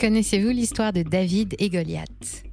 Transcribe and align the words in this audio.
Connaissez-vous 0.00 0.48
l'histoire 0.48 0.94
de 0.94 1.02
David 1.02 1.56
et 1.58 1.68
Goliath? 1.68 2.44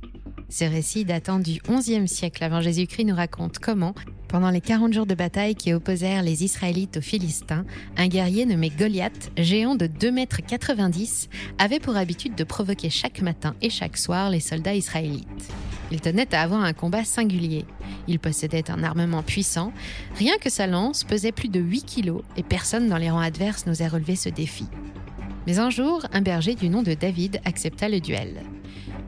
Ce 0.49 0.65
récit 0.65 1.05
datant 1.05 1.39
du 1.39 1.61
XIe 1.65 2.05
siècle 2.05 2.43
avant 2.43 2.59
Jésus-Christ 2.59 3.05
nous 3.05 3.15
raconte 3.15 3.59
comment, 3.59 3.95
pendant 4.27 4.49
les 4.49 4.59
40 4.59 4.91
jours 4.91 5.05
de 5.05 5.15
bataille 5.15 5.55
qui 5.55 5.71
opposèrent 5.71 6.23
les 6.23 6.43
Israélites 6.43 6.97
aux 6.97 7.01
Philistins, 7.01 7.63
un 7.95 8.09
guerrier 8.09 8.45
nommé 8.45 8.69
Goliath, 8.69 9.31
géant 9.37 9.75
de 9.75 9.87
2 9.87 10.11
mètres 10.11 10.41
90, 10.45 11.29
avait 11.57 11.79
pour 11.79 11.95
habitude 11.95 12.35
de 12.35 12.43
provoquer 12.43 12.89
chaque 12.89 13.21
matin 13.21 13.55
et 13.61 13.69
chaque 13.69 13.95
soir 13.95 14.29
les 14.29 14.41
soldats 14.41 14.75
israélites. 14.75 15.49
Il 15.89 16.01
tenait 16.01 16.35
à 16.35 16.41
avoir 16.41 16.65
un 16.65 16.73
combat 16.73 17.05
singulier. 17.05 17.63
Il 18.09 18.19
possédait 18.19 18.69
un 18.69 18.83
armement 18.83 19.23
puissant. 19.23 19.71
Rien 20.17 20.37
que 20.37 20.49
sa 20.49 20.67
lance 20.67 21.05
pesait 21.05 21.31
plus 21.31 21.47
de 21.47 21.61
8 21.61 21.85
kilos 21.85 22.23
et 22.35 22.43
personne 22.43 22.89
dans 22.89 22.97
les 22.97 23.09
rangs 23.09 23.19
adverses 23.19 23.65
n'osait 23.67 23.87
relever 23.87 24.17
ce 24.17 24.27
défi. 24.27 24.65
Mais 25.47 25.59
un 25.59 25.69
jour, 25.69 26.05
un 26.11 26.19
berger 26.19 26.55
du 26.55 26.67
nom 26.67 26.83
de 26.83 26.93
David 26.93 27.39
accepta 27.45 27.87
le 27.87 28.01
duel. 28.01 28.43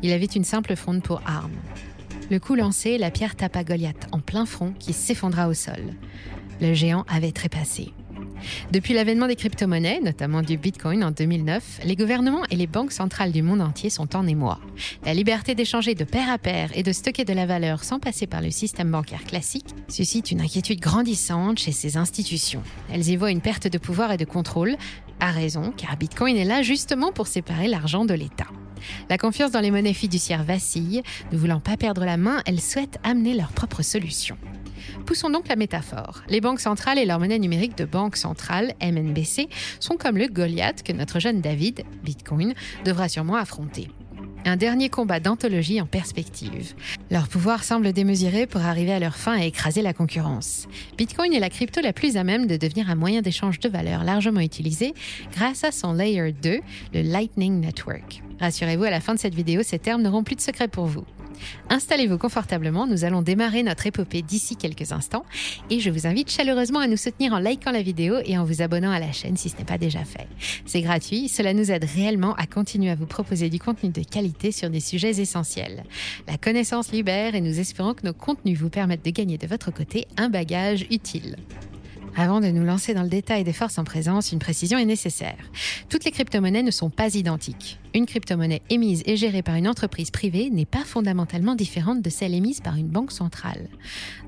Il 0.02 0.14
avait 0.14 0.26
une 0.26 0.46
simple 0.46 0.78
fronde 0.78 1.04
pour 1.04 1.22
arme. 1.26 1.52
Le 2.32 2.40
coup 2.40 2.56
lancé, 2.56 2.98
la 2.98 3.12
pierre 3.12 3.36
tapa 3.36 3.66
Goliath 3.66 4.08
en 4.14 4.20
plein 4.20 4.46
front 4.46 4.72
qui 4.80 4.94
s'effondra 4.94 5.50
au 5.50 5.54
sol. 5.54 5.84
Le 6.62 6.74
géant 6.74 7.04
avait 7.10 7.34
trépassé. 7.34 7.92
Depuis 8.72 8.94
l'avènement 8.94 9.28
des 9.28 9.36
crypto-monnaies, 9.36 10.00
notamment 10.02 10.42
du 10.42 10.58
Bitcoin 10.58 11.04
en 11.04 11.12
2009, 11.12 11.82
les 11.84 11.98
gouvernements 11.98 12.46
et 12.50 12.56
les 12.56 12.68
banques 12.68 12.94
centrales 12.94 13.34
du 13.34 13.42
monde 13.42 13.60
entier 13.60 13.90
sont 13.90 14.16
en 14.16 14.26
émoi. 14.26 14.60
La 15.04 15.14
liberté 15.14 15.56
d'échanger 15.56 15.94
de 15.94 16.06
pair 16.06 16.30
à 16.30 16.38
pair 16.38 16.70
et 16.74 16.84
de 16.84 16.94
stocker 16.94 17.26
de 17.26 17.34
la 17.34 17.46
valeur 17.46 17.84
sans 17.84 18.00
passer 18.00 18.28
par 18.28 18.42
le 18.42 18.50
système 18.50 18.92
bancaire 18.92 19.26
classique 19.26 19.76
suscite 19.90 20.32
une 20.32 20.40
inquiétude 20.40 20.80
grandissante 20.80 21.60
chez 21.60 21.74
ces 21.74 21.98
institutions. 21.98 22.64
Elles 22.94 23.10
y 23.10 23.18
voient 23.18 23.32
une 23.32 23.42
perte 23.42 23.68
de 23.68 23.78
pouvoir 23.78 24.14
et 24.14 24.18
de 24.18 24.24
contrôle, 24.26 24.78
à 25.20 25.32
raison, 25.32 25.74
car 25.76 25.98
Bitcoin 25.98 26.38
est 26.38 26.46
là 26.46 26.62
justement 26.62 27.12
pour 27.12 27.28
séparer 27.28 27.68
l'argent 27.68 28.06
de 28.06 28.14
l'État. 28.14 28.48
La 29.10 29.18
confiance 29.18 29.52
dans 29.52 29.60
les 29.60 29.72
monnaies 29.72 29.94
fiduciaires 29.94 30.44
vacille. 30.44 31.04
Ne 31.32 31.38
voulant 31.38 31.60
pas 31.60 31.78
perdre 31.78 32.06
la 32.06 32.18
main, 32.18 32.42
elles 32.46 32.62
souhaitent 32.62 33.00
amener 33.04 33.34
leur 33.34 33.52
propre 33.52 33.82
solution. 33.82 34.38
Poussons 35.06 35.30
donc 35.30 35.48
la 35.48 35.56
métaphore. 35.56 36.24
Les 36.30 36.42
banques 36.42 36.60
centrales 36.60 37.00
et 37.00 37.06
leur 37.06 37.20
monnaie 37.20 37.40
numérique 37.40 37.78
de 37.78 37.86
banque 37.86 38.16
centrale, 38.16 38.74
MNBC, 38.82 39.50
sont 39.80 39.98
comme 39.98 40.18
le 40.18 40.28
Goliath 40.28 40.84
que 40.84 40.94
notre 40.94 41.20
jeune 41.20 41.42
David, 41.42 41.84
Bitcoin, 42.04 42.54
devra 42.86 43.10
sûrement 43.10 43.36
affronter. 43.36 43.90
Un 44.46 44.56
dernier 44.56 44.90
combat 44.90 45.20
d'anthologie 45.20 45.82
en 45.82 45.86
perspective. 45.86 46.74
Leur 47.12 47.28
pouvoir 47.28 47.64
semble 47.64 47.92
démesuré 47.92 48.48
pour 48.48 48.62
arriver 48.62 48.94
à 48.94 49.00
leur 49.00 49.16
fin 49.16 49.38
et 49.38 49.48
écraser 49.48 49.82
la 49.82 49.94
concurrence. 49.94 50.68
Bitcoin 50.98 51.34
est 51.34 51.40
la 51.40 51.50
crypto 51.50 51.82
la 51.82 51.94
plus 51.94 52.18
à 52.18 52.24
même 52.24 52.48
de 52.48 52.56
devenir 52.56 52.90
un 52.90 52.96
moyen 52.96 53.22
d'échange 53.22 53.60
de 53.60 53.70
valeur 53.70 54.04
largement 54.04 54.40
utilisé 54.40 54.94
grâce 55.36 55.64
à 55.64 55.72
son 55.72 55.94
Layer 55.94 56.32
2, 56.32 56.60
le 56.94 57.02
Lightning 57.02 57.60
Network. 57.60 58.24
Rassurez-vous, 58.40 58.86
à 58.86 58.90
la 58.90 59.02
fin 59.02 59.14
de 59.14 59.20
cette 59.20 59.36
vidéo, 59.36 59.62
ces 59.64 59.80
termes 59.80 60.02
n'auront 60.02 60.24
plus 60.24 60.36
de 60.36 60.42
secret 60.42 60.70
pour 60.70 60.86
vous. 60.86 61.04
Installez-vous 61.70 62.18
confortablement, 62.18 62.88
nous 62.88 63.06
allons 63.06 63.22
démarrer 63.22 63.64
notre 63.64 63.88
épopée 63.88 64.22
d'ici 64.22 64.56
quelques 64.56 64.92
instants 64.92 65.26
et 65.70 65.80
je 65.80 65.90
vous 65.90 66.08
invite 66.08 66.32
chaleureusement 66.32 66.80
à 66.80 66.88
nous 66.88 66.98
soutenir 66.98 67.34
en 67.34 67.40
likant 67.40 67.72
la 67.72 67.82
vidéo 67.82 68.16
et 68.26 68.38
en 68.38 68.44
vous 68.44 68.62
abonnant 68.62 68.92
à 68.92 69.00
la 69.00 69.12
chaîne 69.12 69.38
si 69.38 69.50
ce 69.50 69.58
n'est 69.58 69.66
pas 69.66 69.78
déjà 69.78 70.04
fait. 70.04 70.28
C'est 70.66 70.82
gratuit, 70.82 71.30
cela 71.30 71.54
nous 71.54 71.72
aide 71.72 71.86
réellement 71.86 72.36
à 72.36 72.46
continuer 72.46 72.92
à 72.92 72.96
vous 72.96 73.06
proposer 73.06 73.50
du 73.50 73.60
contenu 73.60 73.90
de 73.90 74.04
qualité 74.04 74.52
sur 74.52 74.70
des 74.70 74.80
sujets 74.80 75.20
essentiels. 75.20 75.84
La 76.28 76.38
connaissance 76.38 76.92
libère 76.92 77.36
et 77.36 77.42
nous 77.42 77.60
espérons 77.60 77.94
que 77.94 78.06
nos 78.06 78.14
contenus 78.14 78.58
vous 78.58 78.70
permettent 78.70 79.06
de 79.06 79.12
gagner 79.12 79.38
de 79.38 79.48
votre 79.48 79.72
côté 79.72 80.08
un 80.18 80.30
bagage 80.30 80.86
utile. 80.92 81.36
Avant 82.16 82.42
de 82.42 82.48
nous 82.48 82.64
lancer 82.64 82.94
dans 82.94 83.04
le 83.04 83.10
détail 83.10 83.44
des 83.44 83.54
forces 83.54 83.78
en 83.78 83.84
présence, 83.84 84.32
une 84.32 84.40
précision 84.40 84.78
est 84.78 84.86
nécessaire. 84.86 85.38
Toutes 85.90 86.06
les 86.06 86.12
crypto-monnaies 86.12 86.64
ne 86.64 86.72
sont 86.72 86.90
pas 86.90 87.16
identiques. 87.16 87.80
Une 87.94 88.06
crypto-monnaie 88.06 88.62
émise 88.70 89.04
et 89.06 89.18
gérée 89.18 89.42
par 89.42 89.56
une 89.56 89.68
entreprise 89.68 90.12
privée 90.12 90.50
n'est 90.50 90.66
pas 90.66 90.84
fondamentalement 90.84 91.56
différente 91.56 92.02
de 92.02 92.10
celle 92.10 92.34
émise 92.34 92.62
par 92.62 92.76
une 92.76 92.88
banque 92.88 93.12
centrale. 93.12 93.68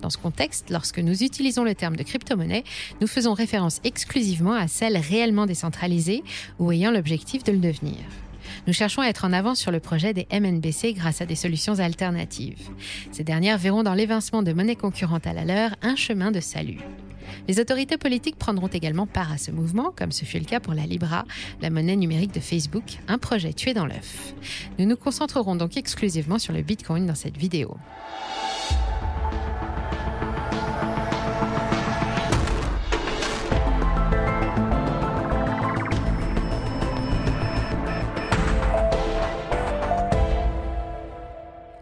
Dans 0.02 0.10
ce 0.10 0.18
contexte, 0.18 0.70
lorsque 0.70 1.00
nous 1.00 1.24
utilisons 1.24 1.64
le 1.64 1.76
terme 1.76 1.96
de 1.96 2.04
crypto-monnaie, 2.04 2.64
nous 3.02 3.08
faisons 3.08 3.34
référence 3.34 3.82
exclusivement 3.84 4.54
à 4.54 4.68
celles 4.68 4.98
réellement 4.98 5.46
décentralisées 5.46 6.24
ou 6.60 6.72
ayant 6.72 6.92
l'objectif 6.92 7.44
de 7.44 7.52
le 7.52 7.60
devenir. 7.60 7.98
Nous 8.68 8.74
cherchons 8.74 9.02
à 9.02 9.08
être 9.08 9.26
en 9.26 9.34
avance 9.34 9.60
sur 9.60 9.72
le 9.72 9.80
projet 9.80 10.14
des 10.14 10.28
MNBC 10.32 10.94
grâce 10.94 11.22
à 11.22 11.26
des 11.26 11.36
solutions 11.36 11.80
alternatives. 11.80 12.70
Ces 13.12 13.24
dernières 13.24 13.58
verront 13.58 13.84
dans 13.84 13.94
l'évincement 13.94 14.44
de 14.44 14.54
monnaies 14.54 14.76
concurrentes 14.76 15.28
à 15.28 15.34
la 15.34 15.46
leur 15.46 15.72
un 15.82 15.96
chemin 15.96 16.32
de 16.32 16.40
salut. 16.40 16.80
Les 17.48 17.60
autorités 17.60 17.98
politiques 17.98 18.38
prendront 18.38 18.68
également 18.68 19.08
part 19.08 19.32
à 19.32 19.38
ce 19.38 19.52
mouvement, 19.52 19.92
comme 19.96 20.12
ce 20.12 20.26
fut 20.26 20.40
le 20.40 20.46
cas 20.46 20.60
pour 20.60 20.74
la 20.74 20.86
Libra, 20.86 21.26
la 21.62 21.70
monnaie 21.70 21.96
numérique 21.96 22.34
de 22.34 22.40
Facebook, 22.40 23.00
un 23.08 23.18
projet 23.18 23.54
tué 23.54 23.74
dans 23.74 23.86
l'œuf. 23.86 24.34
Nous 24.80 24.86
nous 24.86 24.98
concentrerons 24.98 25.56
donc 25.56 25.78
exclusivement 25.78 26.40
sur 26.40 26.54
le 26.54 26.62
Bitcoin 26.62 27.06
dans 27.06 27.16
cette 27.16 27.38
vidéo. 27.38 27.78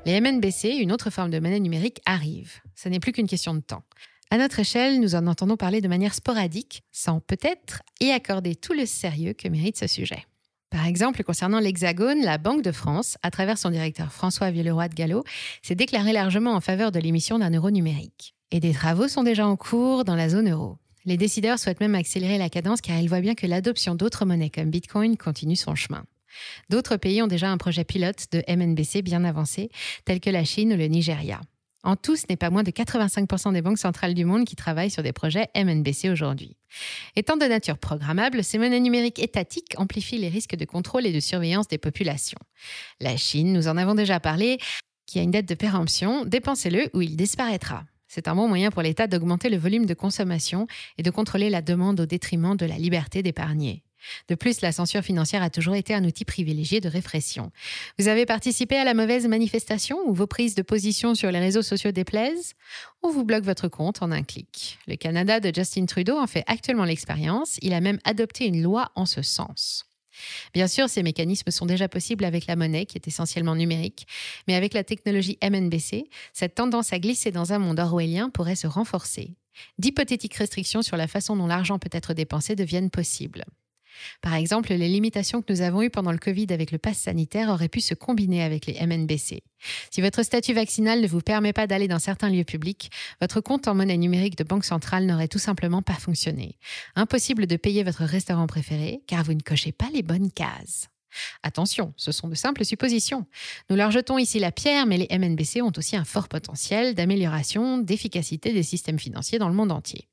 Les 0.10 0.20
MNBC, 0.22 0.70
une 0.70 0.92
autre 0.92 1.12
forme 1.12 1.30
de 1.30 1.40
monnaie 1.40 1.60
numérique, 1.60 2.02
arrivent. 2.04 2.62
Ce 2.74 2.90
n'est 2.90 3.00
plus 3.00 3.12
qu'une 3.12 3.28
question 3.28 3.54
de 3.54 3.60
temps. 3.60 3.84
À 4.32 4.38
notre 4.38 4.60
échelle, 4.60 5.00
nous 5.00 5.16
en 5.16 5.26
entendons 5.26 5.58
parler 5.58 5.82
de 5.82 5.88
manière 5.88 6.14
sporadique, 6.14 6.84
sans 6.92 7.20
peut-être 7.20 7.82
y 8.00 8.12
accorder 8.12 8.54
tout 8.54 8.74
le 8.74 8.86
sérieux 8.86 9.34
que 9.34 9.48
mérite 9.48 9.78
ce 9.78 9.88
sujet. 9.88 10.24
Par 10.70 10.86
exemple, 10.86 11.24
concernant 11.24 11.60
l'Hexagone, 11.60 12.22
la 12.22 12.38
Banque 12.38 12.62
de 12.62 12.72
France, 12.72 13.18
à 13.24 13.32
travers 13.32 13.58
son 13.58 13.72
directeur 13.72 14.12
François 14.12 14.52
Villeroy 14.52 14.88
de 14.88 14.94
Gallo, 14.94 15.24
s'est 15.64 15.74
déclaré 15.74 16.14
largement 16.14 16.54
en 16.54 16.62
faveur 16.62 16.92
de 16.92 17.00
l'émission 17.00 17.40
d'un 17.40 17.50
euro 17.50 17.72
numérique. 17.72 18.36
Et 18.52 18.60
des 18.60 18.74
travaux 18.74 19.08
sont 19.08 19.24
déjà 19.24 19.48
en 19.48 19.56
cours 19.56 20.04
dans 20.04 20.16
la 20.16 20.30
zone 20.30 20.52
euro. 20.52 20.78
Les 21.06 21.18
décideurs 21.18 21.58
souhaitent 21.58 21.80
même 21.80 21.96
accélérer 21.96 22.38
la 22.38 22.50
cadence 22.50 22.82
car 22.82 23.00
ils 23.00 23.10
voient 23.10 23.22
bien 23.22 23.34
que 23.34 23.48
l'adoption 23.48 23.96
d'autres 23.96 24.26
monnaies 24.26 24.52
comme 24.52 24.70
Bitcoin 24.70 25.18
continue 25.18 25.56
son 25.56 25.74
chemin. 25.74 26.06
D'autres 26.70 26.98
pays 26.98 27.24
ont 27.24 27.28
déjà 27.28 27.50
un 27.50 27.58
projet 27.58 27.84
pilote 27.84 28.26
de 28.32 28.44
MNBC 28.48 29.02
bien 29.02 29.24
avancé, 29.24 29.72
tel 30.06 30.20
que 30.20 30.30
la 30.30 30.44
Chine 30.44 30.74
ou 30.74 30.78
le 30.78 30.86
Nigeria. 30.86 31.42
En 31.84 31.96
tout, 31.96 32.16
ce 32.16 32.26
n'est 32.30 32.36
pas 32.36 32.50
moins 32.50 32.64
de 32.64 32.72
85% 32.72 33.54
des 33.54 33.62
banques 33.62 33.78
centrales 33.78 34.14
du 34.14 34.26
monde 34.26 34.46
qui 34.46 34.56
travaillent 34.56 34.92
sur 34.92 35.04
des 35.04 35.14
projets 35.14 35.48
MNBC 35.56 36.10
aujourd'hui. 36.10 36.58
Étant 37.16 37.38
de 37.38 37.46
nature 37.46 37.78
programmable, 37.78 38.44
ces 38.44 38.58
monnaies 38.58 38.82
numériques 38.82 39.20
étatiques 39.20 39.74
amplifient 39.78 40.18
les 40.18 40.30
risques 40.30 40.56
de 40.56 40.66
contrôle 40.66 41.06
et 41.06 41.14
de 41.14 41.20
surveillance 41.20 41.68
des 41.68 41.78
populations. 41.78 42.40
La 43.00 43.16
Chine, 43.16 43.54
nous 43.54 43.68
en 43.68 43.78
avons 43.78 43.96
déjà 43.96 44.20
parlé, 44.20 44.58
qui 45.06 45.20
a 45.20 45.24
une 45.24 45.32
dette 45.32 45.48
de 45.48 45.56
péremption, 45.56 46.26
dépensez-le 46.26 46.90
ou 46.94 47.02
il 47.02 47.16
disparaîtra. 47.16 47.86
C'est 48.08 48.28
un 48.28 48.36
bon 48.36 48.48
moyen 48.48 48.72
pour 48.72 48.82
l'État 48.82 49.08
d'augmenter 49.08 49.50
le 49.50 49.58
volume 49.58 49.86
de 49.86 49.94
consommation 49.94 50.68
et 50.98 51.04
de 51.04 51.12
contrôler 51.12 51.50
la 51.50 51.62
demande 51.62 52.00
au 52.00 52.06
détriment 52.06 52.58
de 52.58 52.66
la 52.66 52.78
liberté 52.78 53.24
d'épargner. 53.24 53.84
De 54.28 54.36
plus, 54.36 54.62
la 54.62 54.72
censure 54.72 55.04
financière 55.04 55.44
a 55.44 55.50
toujours 55.50 55.76
été 55.76 55.94
un 55.94 56.04
outil 56.04 56.26
privilégié 56.26 56.82
de 56.82 56.90
répression. 56.90 57.52
Vous 57.98 58.08
avez 58.08 58.26
participé 58.26 58.76
à 58.78 58.84
la 58.84 58.94
mauvaise 58.94 59.28
manifestation 59.28 59.98
ou 60.06 60.14
vos 60.14 60.28
prises 60.28 60.56
de 60.56 60.62
position 60.62 61.16
sur 61.16 61.32
les 61.32 61.40
réseaux 61.40 61.62
sociaux 61.62 61.92
déplaisent? 61.92 62.54
On 63.04 63.12
vous 63.12 63.24
bloque 63.24 63.44
votre 63.44 63.68
compte 63.68 64.02
en 64.02 64.12
un 64.12 64.24
clic. 64.24 64.80
Le 64.88 64.96
Canada 64.96 65.40
de 65.40 65.54
Justin 65.54 65.86
Trudeau 65.86 66.18
en 66.18 66.28
fait 66.28 66.44
actuellement 66.48 66.86
l'expérience. 66.86 67.58
Il 67.62 67.74
a 67.74 67.82
même 67.82 68.00
adopté 68.04 68.46
une 68.46 68.62
loi 68.62 68.92
en 68.96 69.06
ce 69.06 69.22
sens. 69.22 69.86
Bien 70.54 70.68
sûr, 70.68 70.90
ces 70.90 71.04
mécanismes 71.04 71.52
sont 71.52 71.66
déjà 71.66 71.88
possibles 71.88 72.26
avec 72.26 72.48
la 72.48 72.56
monnaie, 72.56 72.86
qui 72.86 72.98
est 72.98 73.08
essentiellement 73.08 73.56
numérique, 73.56 74.08
mais 74.48 74.56
avec 74.56 74.74
la 74.74 74.84
technologie 74.84 75.38
MNBC, 75.42 76.10
cette 76.34 76.56
tendance 76.56 76.94
à 76.94 77.00
glisser 77.00 77.32
dans 77.32 77.54
un 77.54 77.60
monde 77.60 77.80
orwellien 77.80 78.30
pourrait 78.30 78.56
se 78.56 78.68
renforcer. 78.68 79.36
D'hypothétiques 79.78 80.36
restrictions 80.36 80.82
sur 80.82 80.98
la 80.98 81.08
façon 81.08 81.36
dont 81.36 81.48
l'argent 81.48 81.80
peut 81.80 81.90
être 81.92 82.14
dépensé 82.14 82.56
deviennent 82.56 82.90
possibles. 82.90 83.46
Par 84.22 84.34
exemple, 84.36 84.74
les 84.74 84.88
limitations 84.88 85.42
que 85.42 85.52
nous 85.52 85.62
avons 85.62 85.82
eues 85.82 85.90
pendant 85.90 86.12
le 86.12 86.18
Covid 86.18 86.48
avec 86.50 86.72
le 86.72 86.78
pass 86.78 86.98
sanitaire 86.98 87.50
auraient 87.50 87.70
pu 87.70 87.82
se 87.82 87.94
combiner 87.94 88.44
avec 88.44 88.66
les 88.66 88.86
MNBC. 88.86 89.44
Si 89.92 90.02
votre 90.02 90.24
statut 90.24 90.54
vaccinal 90.54 91.02
ne 91.02 91.08
vous 91.08 91.22
permet 91.22 91.54
pas 91.54 91.68
d'aller 91.68 91.88
dans 91.88 92.00
certains 92.00 92.30
lieux 92.30 92.44
publics, 92.44 92.92
votre 93.20 93.42
compte 93.42 93.68
en 93.68 93.76
monnaie 93.76 93.98
numérique 93.98 94.38
de 94.38 94.44
banque 94.44 94.66
centrale 94.66 95.06
n'aurait 95.06 95.28
tout 95.28 95.40
simplement 95.40 95.82
pas 95.82 95.94
fonctionné. 95.94 96.58
Impossible 96.96 97.48
de 97.48 97.56
payer 97.56 97.84
votre 97.84 98.04
restaurant 98.04 98.48
préféré 98.48 99.02
car 99.08 99.24
vous 99.24 99.34
ne 99.34 99.42
cochez 99.42 99.72
pas 99.72 99.90
les 99.94 100.04
bonnes 100.04 100.32
cases. 100.32 100.90
Attention, 101.44 101.94
ce 101.98 102.12
sont 102.12 102.28
de 102.28 102.36
simples 102.36 102.66
suppositions. 102.66 103.26
Nous 103.70 103.76
leur 103.76 103.92
jetons 103.92 104.18
ici 104.18 104.40
la 104.40 104.52
pierre, 104.52 104.86
mais 104.86 104.98
les 104.98 105.18
MNBC 105.18 105.62
ont 105.62 105.72
aussi 105.76 105.96
un 105.96 106.06
fort 106.06 106.28
potentiel 106.28 106.94
d'amélioration, 106.94 107.78
d'efficacité 107.78 108.54
des 108.54 108.64
systèmes 108.64 109.00
financiers 109.00 109.40
dans 109.40 109.50
le 109.50 109.56
monde 109.56 109.72
entier. 109.72 110.08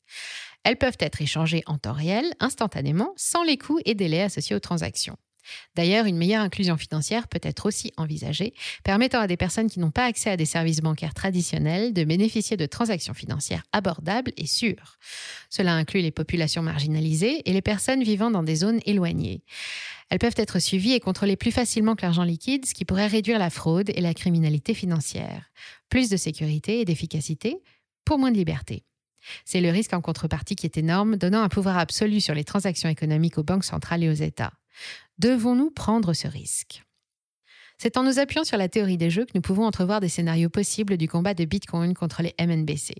Elles 0.66 0.76
peuvent 0.76 0.98
être 0.98 1.22
échangées 1.22 1.62
en 1.66 1.78
temps 1.78 1.92
réel, 1.92 2.34
instantanément, 2.40 3.12
sans 3.14 3.44
les 3.44 3.56
coûts 3.56 3.78
et 3.84 3.94
délais 3.94 4.22
associés 4.22 4.56
aux 4.56 4.60
transactions. 4.60 5.16
D'ailleurs, 5.76 6.06
une 6.06 6.16
meilleure 6.16 6.42
inclusion 6.42 6.76
financière 6.76 7.28
peut 7.28 7.38
être 7.40 7.66
aussi 7.66 7.92
envisagée, 7.96 8.52
permettant 8.82 9.20
à 9.20 9.28
des 9.28 9.36
personnes 9.36 9.70
qui 9.70 9.78
n'ont 9.78 9.92
pas 9.92 10.06
accès 10.06 10.28
à 10.28 10.36
des 10.36 10.44
services 10.44 10.80
bancaires 10.80 11.14
traditionnels 11.14 11.92
de 11.92 12.02
bénéficier 12.02 12.56
de 12.56 12.66
transactions 12.66 13.14
financières 13.14 13.62
abordables 13.70 14.32
et 14.36 14.48
sûres. 14.48 14.98
Cela 15.50 15.72
inclut 15.72 16.00
les 16.00 16.10
populations 16.10 16.62
marginalisées 16.62 17.48
et 17.48 17.52
les 17.52 17.62
personnes 17.62 18.02
vivant 18.02 18.32
dans 18.32 18.42
des 18.42 18.56
zones 18.56 18.80
éloignées. 18.86 19.44
Elles 20.10 20.18
peuvent 20.18 20.34
être 20.36 20.58
suivies 20.58 20.94
et 20.94 21.00
contrôlées 21.00 21.36
plus 21.36 21.52
facilement 21.52 21.94
que 21.94 22.02
l'argent 22.02 22.24
liquide, 22.24 22.66
ce 22.66 22.74
qui 22.74 22.84
pourrait 22.84 23.06
réduire 23.06 23.38
la 23.38 23.50
fraude 23.50 23.90
et 23.90 24.00
la 24.00 24.14
criminalité 24.14 24.74
financière. 24.74 25.48
Plus 25.90 26.10
de 26.10 26.16
sécurité 26.16 26.80
et 26.80 26.84
d'efficacité 26.84 27.62
pour 28.04 28.18
moins 28.18 28.32
de 28.32 28.36
liberté. 28.36 28.82
C'est 29.44 29.60
le 29.60 29.70
risque 29.70 29.92
en 29.92 30.00
contrepartie 30.00 30.56
qui 30.56 30.66
est 30.66 30.76
énorme, 30.76 31.16
donnant 31.16 31.42
un 31.42 31.48
pouvoir 31.48 31.78
absolu 31.78 32.20
sur 32.20 32.34
les 32.34 32.44
transactions 32.44 32.88
économiques 32.88 33.38
aux 33.38 33.42
banques 33.42 33.64
centrales 33.64 34.04
et 34.04 34.08
aux 34.08 34.12
États. 34.12 34.52
Devons-nous 35.18 35.70
prendre 35.70 36.12
ce 36.12 36.28
risque? 36.28 36.82
C'est 37.78 37.98
en 37.98 38.02
nous 38.02 38.18
appuyant 38.18 38.44
sur 38.44 38.56
la 38.56 38.68
théorie 38.68 38.96
des 38.96 39.10
jeux 39.10 39.26
que 39.26 39.32
nous 39.34 39.42
pouvons 39.42 39.66
entrevoir 39.66 40.00
des 40.00 40.08
scénarios 40.08 40.48
possibles 40.48 40.96
du 40.96 41.08
combat 41.08 41.34
de 41.34 41.44
Bitcoin 41.44 41.92
contre 41.94 42.22
les 42.22 42.34
MNBC. 42.40 42.94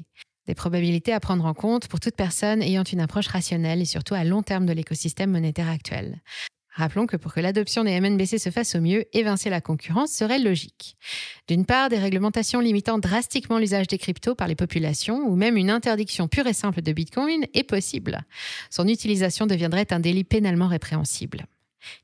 Des 0.47 0.55
probabilités 0.55 1.13
à 1.13 1.21
prendre 1.21 1.45
en 1.45 1.55
compte 1.55 1.89
pour 1.89 1.99
toute 1.99 2.15
personne 2.15 2.63
ayant 2.63 2.85
une 2.85 3.01
approche 3.01 3.27
rationnelle 3.27 3.81
et 3.81 3.87
surtout 3.87 4.15
à 4.15 4.23
long 4.23 4.43
terme 4.43 4.67
de 4.67 4.73
l'écosystème 4.73 5.31
monétaire 5.31 5.69
actuel. 5.69 6.21
Rappelons 6.77 7.07
que 7.07 7.17
pour 7.17 7.33
que 7.33 7.41
l'adoption 7.41 7.85
des 7.85 7.99
MNBC 7.99 8.39
se 8.39 8.51
fasse 8.51 8.75
au 8.75 8.83
mieux, 8.83 9.07
évincer 9.17 9.49
la 9.49 9.63
concurrence 9.63 10.13
serait 10.13 10.39
logique. 10.39 10.99
D'une 11.49 11.65
part, 11.65 11.89
des 11.89 11.99
réglementations 11.99 12.61
limitant 12.61 12.99
drastiquement 12.99 13.59
l'usage 13.59 13.87
des 13.87 13.97
cryptos 13.97 14.35
par 14.35 14.47
les 14.47 14.55
populations, 14.55 15.27
ou 15.27 15.37
même 15.37 15.57
une 15.57 15.71
interdiction 15.71 16.29
pure 16.29 16.47
et 16.47 16.53
simple 16.53 16.83
de 16.83 16.93
Bitcoin 16.93 17.47
est 17.55 17.63
possible. 17.63 18.21
Son 18.69 18.87
utilisation 18.89 19.47
deviendrait 19.47 19.91
un 19.91 20.01
délit 20.01 20.25
pénalement 20.25 20.69
répréhensible. 20.69 21.47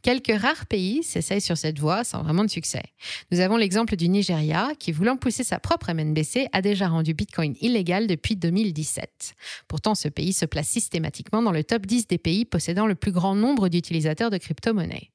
Quelques 0.02 0.36
rares 0.40 0.66
pays 0.66 1.02
s'essayent 1.02 1.40
sur 1.40 1.56
cette 1.56 1.78
voie 1.78 2.04
sans 2.04 2.22
vraiment 2.22 2.44
de 2.44 2.50
succès. 2.50 2.82
Nous 3.30 3.40
avons 3.40 3.56
l'exemple 3.56 3.96
du 3.96 4.08
Nigeria 4.08 4.70
qui, 4.78 4.92
voulant 4.92 5.16
pousser 5.16 5.44
sa 5.44 5.58
propre 5.58 5.92
MNBC, 5.92 6.48
a 6.52 6.62
déjà 6.62 6.88
rendu 6.88 7.14
Bitcoin 7.14 7.54
illégal 7.60 8.06
depuis 8.06 8.36
2017. 8.36 9.34
Pourtant, 9.68 9.94
ce 9.94 10.08
pays 10.08 10.32
se 10.32 10.44
place 10.44 10.68
systématiquement 10.68 11.42
dans 11.42 11.52
le 11.52 11.64
top 11.64 11.86
10 11.86 12.08
des 12.08 12.18
pays 12.18 12.44
possédant 12.44 12.86
le 12.86 12.94
plus 12.94 13.12
grand 13.12 13.34
nombre 13.34 13.68
d'utilisateurs 13.68 14.30
de 14.30 14.38
crypto-monnaies. 14.38 15.10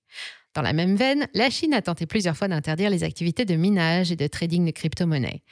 Dans 0.57 0.63
la 0.63 0.73
même 0.73 0.95
veine, 0.95 1.27
la 1.35 1.51
Chine 1.51 1.75
a 1.75 1.83
tenté 1.83 2.07
plusieurs 2.07 2.35
fois 2.35 2.47
d'interdire 2.47 2.89
les 2.89 3.03
activités 3.03 3.45
de 3.45 3.53
minage 3.53 4.11
et 4.11 4.15
de 4.15 4.25
trading 4.25 4.65
de 4.65 4.71
crypto-monnaies. 4.71 5.43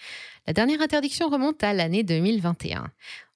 La 0.48 0.54
dernière 0.54 0.82
interdiction 0.82 1.30
remonte 1.30 1.64
à 1.64 1.74
l'année 1.74 2.02
2021. 2.02 2.92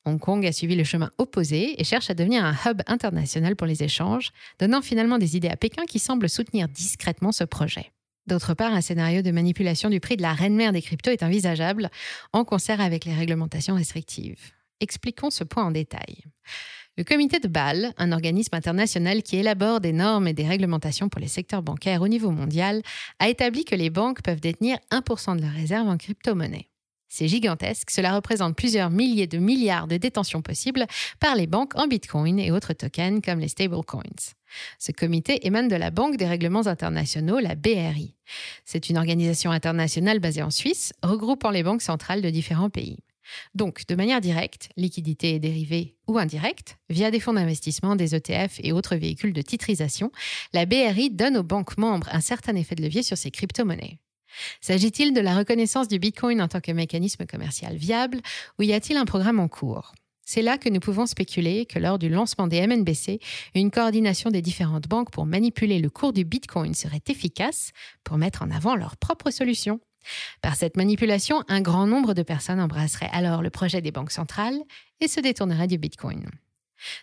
Hong 0.05 0.19
Kong 0.19 0.43
a 0.47 0.51
suivi 0.51 0.75
le 0.75 0.83
chemin 0.83 1.11
opposé 1.19 1.79
et 1.79 1.83
cherche 1.83 2.09
à 2.09 2.15
devenir 2.15 2.43
un 2.43 2.55
hub 2.65 2.81
international 2.87 3.55
pour 3.55 3.67
les 3.67 3.83
échanges, 3.83 4.31
donnant 4.57 4.81
finalement 4.81 5.19
des 5.19 5.37
idées 5.37 5.47
à 5.47 5.57
Pékin 5.57 5.85
qui 5.85 5.99
semble 5.99 6.27
soutenir 6.27 6.67
discrètement 6.69 7.31
ce 7.31 7.43
projet. 7.43 7.91
D'autre 8.25 8.55
part, 8.55 8.73
un 8.73 8.81
scénario 8.81 9.21
de 9.21 9.29
manipulation 9.29 9.91
du 9.91 9.99
prix 9.99 10.17
de 10.17 10.23
la 10.23 10.33
reine-mère 10.33 10.73
des 10.73 10.81
cryptos 10.81 11.11
est 11.11 11.21
envisageable, 11.21 11.91
en 12.33 12.45
concert 12.45 12.81
avec 12.81 13.05
les 13.05 13.13
réglementations 13.13 13.75
restrictives. 13.75 14.53
Expliquons 14.79 15.29
ce 15.29 15.43
point 15.43 15.65
en 15.65 15.71
détail. 15.71 16.23
Le 16.99 17.05
comité 17.05 17.39
de 17.39 17.47
Bâle, 17.47 17.93
un 17.97 18.11
organisme 18.11 18.53
international 18.53 19.23
qui 19.23 19.37
élabore 19.37 19.79
des 19.79 19.93
normes 19.93 20.27
et 20.27 20.33
des 20.33 20.45
réglementations 20.45 21.07
pour 21.07 21.21
les 21.21 21.29
secteurs 21.29 21.63
bancaires 21.63 22.01
au 22.01 22.09
niveau 22.09 22.29
mondial, 22.29 22.81
a 23.19 23.29
établi 23.29 23.63
que 23.63 23.73
les 23.73 23.89
banques 23.89 24.21
peuvent 24.21 24.41
détenir 24.41 24.77
1% 24.91 25.37
de 25.37 25.41
leurs 25.41 25.53
réserves 25.53 25.87
en 25.87 25.95
crypto-monnaie. 25.95 26.67
C'est 27.07 27.29
gigantesque, 27.29 27.89
cela 27.89 28.13
représente 28.13 28.57
plusieurs 28.57 28.89
milliers 28.89 29.27
de 29.27 29.37
milliards 29.37 29.87
de 29.87 29.95
détentions 29.95 30.41
possibles 30.41 30.87
par 31.21 31.37
les 31.37 31.47
banques 31.47 31.71
en 31.75 31.87
Bitcoin 31.87 32.37
et 32.37 32.51
autres 32.51 32.73
tokens 32.73 33.21
comme 33.23 33.39
les 33.39 33.47
stablecoins. 33.47 34.33
Ce 34.77 34.91
comité 34.91 35.47
émane 35.47 35.69
de 35.69 35.77
la 35.77 35.91
Banque 35.91 36.17
des 36.17 36.27
règlements 36.27 36.67
internationaux, 36.67 37.39
la 37.39 37.55
BRI. 37.55 38.13
C'est 38.65 38.89
une 38.89 38.97
organisation 38.97 39.51
internationale 39.51 40.19
basée 40.19 40.43
en 40.43 40.51
Suisse, 40.51 40.91
regroupant 41.01 41.51
les 41.51 41.63
banques 41.63 41.81
centrales 41.81 42.21
de 42.21 42.29
différents 42.29 42.69
pays. 42.69 42.97
Donc, 43.55 43.85
de 43.87 43.95
manière 43.95 44.21
directe, 44.21 44.69
liquidité 44.77 45.35
et 45.35 45.39
dérivée 45.39 45.95
ou 46.07 46.17
indirecte, 46.17 46.77
via 46.89 47.11
des 47.11 47.19
fonds 47.19 47.33
d'investissement, 47.33 47.95
des 47.95 48.15
ETF 48.15 48.59
et 48.63 48.71
autres 48.71 48.95
véhicules 48.95 49.33
de 49.33 49.41
titrisation, 49.41 50.11
la 50.53 50.65
BRI 50.65 51.09
donne 51.11 51.37
aux 51.37 51.43
banques 51.43 51.77
membres 51.77 52.09
un 52.11 52.21
certain 52.21 52.55
effet 52.55 52.75
de 52.75 52.83
levier 52.83 53.03
sur 53.03 53.17
ces 53.17 53.31
crypto-monnaies. 53.31 53.99
S'agit-il 54.61 55.13
de 55.13 55.21
la 55.21 55.35
reconnaissance 55.35 55.87
du 55.87 55.99
Bitcoin 55.99 56.41
en 56.41 56.47
tant 56.47 56.61
que 56.61 56.71
mécanisme 56.71 57.25
commercial 57.25 57.75
viable 57.75 58.19
ou 58.57 58.63
y 58.63 58.73
a-t-il 58.73 58.97
un 58.97 59.05
programme 59.05 59.39
en 59.39 59.47
cours? 59.47 59.93
C'est 60.31 60.43
là 60.43 60.59
que 60.59 60.69
nous 60.69 60.79
pouvons 60.79 61.07
spéculer 61.07 61.65
que 61.65 61.79
lors 61.79 61.97
du 61.97 62.07
lancement 62.07 62.45
des 62.45 62.65
MNBC, 62.67 63.19
une 63.55 63.71
coordination 63.71 64.29
des 64.29 64.43
différentes 64.43 64.87
banques 64.87 65.09
pour 65.09 65.25
manipuler 65.25 65.79
le 65.79 65.89
cours 65.89 66.13
du 66.13 66.23
Bitcoin 66.23 66.75
serait 66.75 67.01
efficace 67.07 67.71
pour 68.03 68.19
mettre 68.19 68.43
en 68.43 68.51
avant 68.51 68.75
leurs 68.75 68.95
propres 68.95 69.31
solutions. 69.31 69.79
Par 70.41 70.55
cette 70.55 70.77
manipulation, 70.77 71.43
un 71.47 71.61
grand 71.61 71.87
nombre 71.87 72.13
de 72.13 72.23
personnes 72.23 72.59
embrasseraient 72.59 73.09
alors 73.11 73.41
le 73.41 73.49
projet 73.49 73.81
des 73.81 73.91
banques 73.91 74.11
centrales 74.11 74.59
et 74.99 75.07
se 75.07 75.19
détourneraient 75.19 75.67
du 75.67 75.77
Bitcoin. 75.77 76.29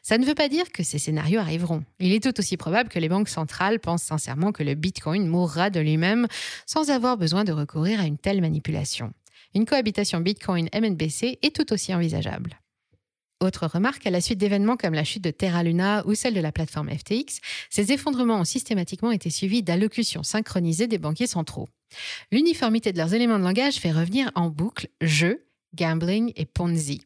Ça 0.02 0.19
ne 0.19 0.25
veut 0.25 0.34
pas 0.34 0.48
dire 0.48 0.72
que 0.72 0.82
ces 0.82 0.98
scénarios 0.98 1.40
arriveront. 1.40 1.84
Il 1.98 2.12
est 2.12 2.22
tout 2.22 2.38
aussi 2.38 2.56
probable 2.56 2.88
que 2.88 2.98
les 2.98 3.08
banques 3.08 3.28
centrales 3.28 3.78
pensent 3.78 4.02
sincèrement 4.02 4.52
que 4.52 4.62
le 4.62 4.75
Bitcoin 4.75 5.26
mourra 5.26 5.70
de 5.70 5.81
lui-même 5.81 6.26
sans 6.66 6.90
avoir 6.90 7.16
besoin 7.16 7.44
de 7.44 7.52
recourir 7.52 8.00
à 8.00 8.06
une 8.06 8.19
telle 8.19 8.40
manipulation. 8.40 9.12
Une 9.54 9.66
cohabitation 9.66 10.20
Bitcoin-MNBC 10.20 11.38
est 11.43 11.54
tout 11.54 11.72
aussi 11.72 11.94
envisageable. 11.94 12.58
Autre 13.40 13.66
remarque, 13.66 14.06
à 14.06 14.10
la 14.10 14.22
suite 14.22 14.38
d'événements 14.38 14.78
comme 14.78 14.94
la 14.94 15.04
chute 15.04 15.22
de 15.22 15.31
Terra 15.31 15.62
Luna 15.62 16.02
ou 16.06 16.14
celle 16.14 16.32
de 16.32 16.40
la 16.40 16.52
plateforme 16.52 16.90
FTX, 16.90 17.40
ces 17.69 17.93
effondrements 17.93 18.40
ont 18.40 18.44
systématiquement 18.44 19.12
été 19.12 19.28
suivis 19.28 19.62
d'allocutions 19.62 20.22
synchronisées 20.22 20.87
des 20.87 20.96
banquiers 20.96 21.26
centraux. 21.26 21.69
L'uniformité 22.33 22.93
de 22.93 22.99
leurs 22.99 23.15
éléments 23.15 23.38
de 23.38 23.44
langage 23.44 23.77
fait 23.77 23.93
revenir 23.93 24.31
en 24.35 24.50
boucle 24.50 24.88
jeu, 25.00 25.47
gambling 25.75 26.33
et 26.37 26.47
Ponzi. 26.47 27.03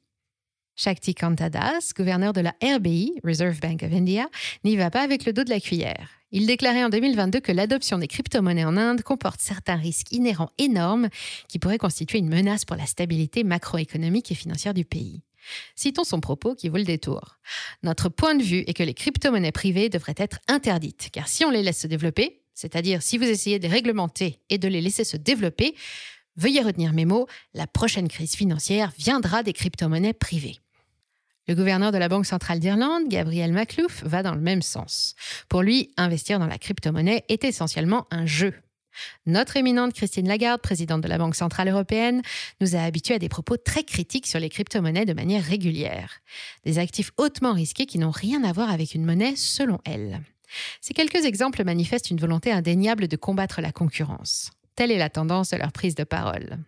Shakti 0.76 1.14
Kantadas, 1.14 1.92
gouverneur 1.94 2.32
de 2.32 2.40
la 2.40 2.54
RBI, 2.62 3.20
Reserve 3.22 3.60
Bank 3.60 3.82
of 3.82 3.92
India, 3.92 4.28
n'y 4.64 4.76
va 4.76 4.90
pas 4.90 5.02
avec 5.02 5.26
le 5.26 5.34
dos 5.34 5.44
de 5.44 5.50
la 5.50 5.60
cuillère. 5.60 6.08
Il 6.32 6.46
déclarait 6.46 6.84
en 6.84 6.88
2022 6.88 7.40
que 7.40 7.52
l'adoption 7.52 7.98
des 7.98 8.06
crypto-monnaies 8.06 8.64
en 8.64 8.76
Inde 8.76 9.02
comporte 9.02 9.40
certains 9.40 9.76
risques 9.76 10.12
inhérents 10.12 10.52
énormes 10.58 11.08
qui 11.48 11.58
pourraient 11.58 11.76
constituer 11.76 12.18
une 12.18 12.28
menace 12.28 12.64
pour 12.64 12.76
la 12.76 12.86
stabilité 12.86 13.44
macroéconomique 13.44 14.32
et 14.32 14.34
financière 14.34 14.72
du 14.72 14.84
pays. 14.84 15.22
Citons 15.74 16.04
son 16.04 16.20
propos 16.20 16.54
qui 16.54 16.68
vaut 16.68 16.76
le 16.76 16.84
détour. 16.84 17.38
Notre 17.82 18.08
point 18.08 18.34
de 18.34 18.42
vue 18.42 18.64
est 18.66 18.74
que 18.74 18.82
les 18.82 18.94
crypto-monnaies 18.94 19.52
privées 19.52 19.88
devraient 19.88 20.14
être 20.16 20.38
interdites, 20.48 21.10
car 21.12 21.28
si 21.28 21.44
on 21.44 21.50
les 21.50 21.62
laisse 21.62 21.80
se 21.80 21.86
développer, 21.86 22.39
c'est-à-dire 22.60 23.02
si 23.02 23.16
vous 23.16 23.24
essayez 23.24 23.58
de 23.58 23.62
les 23.62 23.72
réglementer 23.72 24.38
et 24.50 24.58
de 24.58 24.68
les 24.68 24.82
laisser 24.82 25.04
se 25.04 25.16
développer, 25.16 25.74
veuillez 26.36 26.60
retenir 26.60 26.92
mes 26.92 27.06
mots, 27.06 27.26
la 27.54 27.66
prochaine 27.66 28.08
crise 28.08 28.34
financière 28.34 28.92
viendra 28.98 29.42
des 29.42 29.54
crypto-monnaies 29.54 30.12
privées. 30.12 30.58
Le 31.48 31.54
gouverneur 31.54 31.90
de 31.90 31.96
la 31.96 32.10
Banque 32.10 32.26
centrale 32.26 32.60
d'Irlande, 32.60 33.08
Gabriel 33.08 33.52
Maclouf, 33.52 34.04
va 34.04 34.22
dans 34.22 34.34
le 34.34 34.42
même 34.42 34.60
sens. 34.60 35.14
Pour 35.48 35.62
lui, 35.62 35.90
investir 35.96 36.38
dans 36.38 36.46
la 36.46 36.58
crypto-monnaie 36.58 37.24
est 37.28 37.44
essentiellement 37.44 38.06
un 38.10 38.26
jeu. 38.26 38.52
Notre 39.24 39.56
éminente 39.56 39.94
Christine 39.94 40.28
Lagarde, 40.28 40.60
présidente 40.60 41.00
de 41.00 41.08
la 41.08 41.16
Banque 41.16 41.36
centrale 41.36 41.68
européenne, 41.68 42.20
nous 42.60 42.76
a 42.76 42.80
habitués 42.80 43.14
à 43.14 43.18
des 43.18 43.30
propos 43.30 43.56
très 43.56 43.84
critiques 43.84 44.26
sur 44.26 44.38
les 44.38 44.50
crypto-monnaies 44.50 45.06
de 45.06 45.14
manière 45.14 45.42
régulière. 45.42 46.20
Des 46.66 46.78
actifs 46.78 47.12
hautement 47.16 47.54
risqués 47.54 47.86
qui 47.86 47.98
n'ont 47.98 48.10
rien 48.10 48.44
à 48.44 48.52
voir 48.52 48.70
avec 48.70 48.94
une 48.94 49.06
monnaie 49.06 49.34
selon 49.36 49.78
elle. 49.86 50.20
Ces 50.80 50.94
quelques 50.94 51.24
exemples 51.24 51.64
manifestent 51.64 52.10
une 52.10 52.20
volonté 52.20 52.52
indéniable 52.52 53.08
de 53.08 53.16
combattre 53.16 53.60
la 53.60 53.72
concurrence. 53.72 54.50
Telle 54.76 54.90
est 54.90 54.98
la 54.98 55.10
tendance 55.10 55.50
de 55.50 55.56
leur 55.56 55.72
prise 55.72 55.94
de 55.94 56.04
parole. 56.04 56.58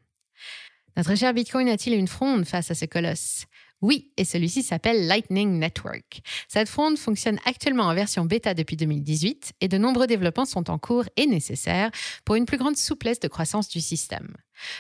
Notre 0.96 1.14
cher 1.14 1.32
Bitcoin 1.32 1.68
a-t-il 1.68 1.96
une 1.96 2.08
fronde 2.08 2.44
face 2.44 2.70
à 2.70 2.74
ce 2.74 2.84
colosse? 2.84 3.46
Oui, 3.82 4.12
et 4.16 4.24
celui-ci 4.24 4.62
s'appelle 4.62 5.08
Lightning 5.08 5.58
Network. 5.58 6.20
Cette 6.46 6.68
fronde 6.68 6.96
fonctionne 6.96 7.40
actuellement 7.44 7.84
en 7.84 7.94
version 7.94 8.24
bêta 8.24 8.54
depuis 8.54 8.76
2018 8.76 9.54
et 9.60 9.66
de 9.66 9.76
nombreux 9.76 10.06
développements 10.06 10.44
sont 10.44 10.70
en 10.70 10.78
cours 10.78 11.04
et 11.16 11.26
nécessaires 11.26 11.90
pour 12.24 12.36
une 12.36 12.46
plus 12.46 12.58
grande 12.58 12.76
souplesse 12.76 13.18
de 13.18 13.26
croissance 13.26 13.68
du 13.68 13.80
système. 13.80 14.36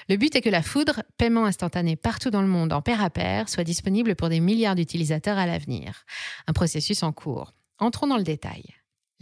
Le 0.08 0.16
but 0.16 0.36
est 0.36 0.40
que 0.40 0.48
la 0.48 0.62
foudre, 0.62 1.02
paiement 1.18 1.46
instantané 1.46 1.96
partout 1.96 2.30
dans 2.30 2.42
le 2.42 2.48
monde 2.48 2.72
en 2.72 2.80
pair 2.80 3.02
à 3.02 3.10
pair, 3.10 3.48
soit 3.48 3.64
disponible 3.64 4.14
pour 4.14 4.28
des 4.28 4.38
milliards 4.38 4.76
d'utilisateurs 4.76 5.38
à 5.38 5.46
l'avenir. 5.46 6.04
Un 6.46 6.52
processus 6.52 7.02
en 7.02 7.10
cours. 7.10 7.54
Entrons 7.78 8.06
dans 8.06 8.18
le 8.18 8.22
détail. 8.22 8.62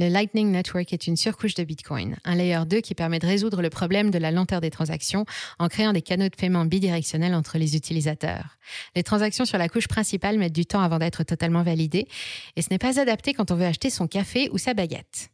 Le 0.00 0.09
Lightning 0.09 0.50
Network 0.50 0.95
est 0.95 1.09
une 1.09 1.16
surcouche 1.19 1.52
de 1.52 1.62
Bitcoin, 1.62 2.16
un 2.25 2.35
layer 2.35 2.62
2 2.66 2.80
qui 2.80 2.95
permet 2.95 3.19
de 3.19 3.26
résoudre 3.26 3.61
le 3.61 3.69
problème 3.69 4.11
de 4.11 4.16
la 4.16 4.30
lenteur 4.30 4.62
des 4.62 4.71
transactions 4.71 5.26
en 5.59 5.69
créant 5.69 5.92
des 5.92 6.00
canaux 6.00 6.30
de 6.30 6.35
paiement 6.35 6.64
bidirectionnels 6.64 7.35
entre 7.35 7.59
les 7.59 7.76
utilisateurs. 7.76 8.57
Les 8.97 9.02
transactions 9.02 9.45
sur 9.45 9.59
la 9.59 9.69
couche 9.69 9.88
principale 9.88 10.38
mettent 10.38 10.54
du 10.54 10.64
temps 10.64 10.80
avant 10.80 10.99
d'être 10.99 11.23
totalement 11.23 11.62
validées 11.62 12.09
et 12.57 12.62
ce 12.62 12.69
n'est 12.71 12.78
pas 12.78 12.99
adapté 12.99 13.35
quand 13.35 13.50
on 13.50 13.57
veut 13.57 13.66
acheter 13.66 13.90
son 13.90 14.07
café 14.07 14.49
ou 14.52 14.57
sa 14.57 14.73
baguette. 14.73 15.28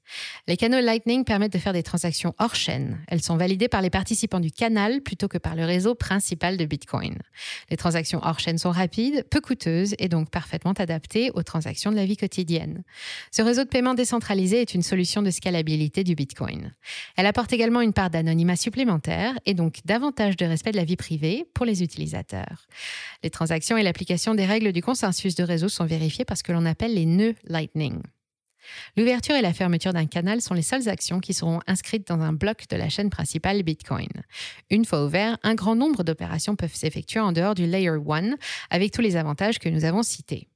Les 0.49 0.57
canaux 0.57 0.81
Lightning 0.81 1.25
permettent 1.25 1.53
de 1.53 1.59
faire 1.59 1.73
des 1.73 1.85
transactions 1.85 2.35
hors 2.39 2.57
chaîne. 2.57 2.99
Elles 3.07 3.23
sont 3.23 3.37
validées 3.37 3.69
par 3.69 3.83
les 3.83 3.91
participants 3.91 4.41
du 4.41 4.51
canal 4.51 5.01
plutôt 5.01 5.29
que 5.29 5.39
par 5.39 5.55
le 5.55 5.65
réseau 5.65 5.95
principal 5.95 6.57
de 6.57 6.65
Bitcoin. 6.65 7.17
Les 7.71 7.77
transactions 7.77 8.21
hors 8.25 8.41
chaîne 8.41 8.59
sont 8.59 8.71
rapides, 8.71 9.25
peu 9.31 9.41
coûteuses 9.41 9.95
et 10.01 10.09
donc 10.09 10.31
parfaitement 10.31 10.73
adaptées 10.73 11.31
aux 11.35 11.45
transactions 11.45 11.93
de 11.93 11.97
la 11.97 12.05
vie 12.05 12.17
quotidienne. 12.17 12.83
Ce 13.31 13.43
réseau 13.43 13.63
de 13.63 13.69
paiement 13.69 13.95
décentralisé 13.95 14.56
est 14.61 14.75
une 14.75 14.83
solution 14.83 15.23
de 15.23 15.31
scalabilité 15.31 16.05
du 16.05 16.15
Bitcoin. 16.15 16.75
Elle 17.17 17.27
apporte 17.27 17.53
également 17.53 17.81
une 17.81 17.93
part 17.93 18.11
d'anonymat 18.11 18.57
supplémentaire 18.57 19.39
et 19.47 19.55
donc 19.55 19.81
davantage 19.85 20.37
de 20.37 20.47
respect 20.47 20.73
de 20.73 20.77
la 20.77 20.85
vie 20.85 20.97
privée 20.97 21.47
pour 21.55 21.67
les 21.67 21.83
utilisateurs. 21.83 22.67
Les 23.23 23.31
transactions 23.31 23.77
et 23.77 23.83
l'application 23.83 24.35
des 24.35 24.47
règles 24.47 24.73
du 24.73 24.83
consensus 24.83 25.35
de 25.35 25.45
réseau 25.45 25.69
sont 25.69 25.87
vérifiées 25.87 26.25
par 26.25 26.37
ce 26.37 26.43
que 26.43 26.53
l'on 26.53 26.67
appelle 26.67 26.95
les 26.95 27.07
nœuds 27.07 27.35
Lightning. 27.45 28.03
L'ouverture 28.97 29.35
et 29.35 29.43
la 29.43 29.53
fermeture 29.53 29.93
d'un 29.93 30.07
canal 30.07 30.41
sont 30.41 30.55
les 30.55 30.63
seules 30.63 30.89
actions 30.89 31.21
qui 31.21 31.35
seront 31.35 31.61
inscrites 31.67 32.09
dans 32.09 32.21
un 32.21 32.33
bloc 32.33 32.65
de 32.69 32.77
la 32.77 32.89
chaîne 32.89 33.11
principale 33.11 33.63
Bitcoin. 33.63 34.09
Une 34.71 34.85
fois 34.85 35.05
ouvert, 35.05 35.39
un 35.43 35.55
grand 35.55 35.77
nombre 35.77 36.03
d'opérations 36.03 36.57
peuvent 36.57 36.75
s'effectuer 36.75 37.21
en 37.21 37.33
dehors 37.33 37.55
du 37.55 37.67
Layer 37.67 37.91
1 37.91 38.35
avec 38.71 38.93
tous 38.93 39.03
les 39.03 39.17
avantages 39.17 39.59
que 39.59 39.69
nous 39.69 39.85
avons 39.85 40.03
cités. 40.03 40.49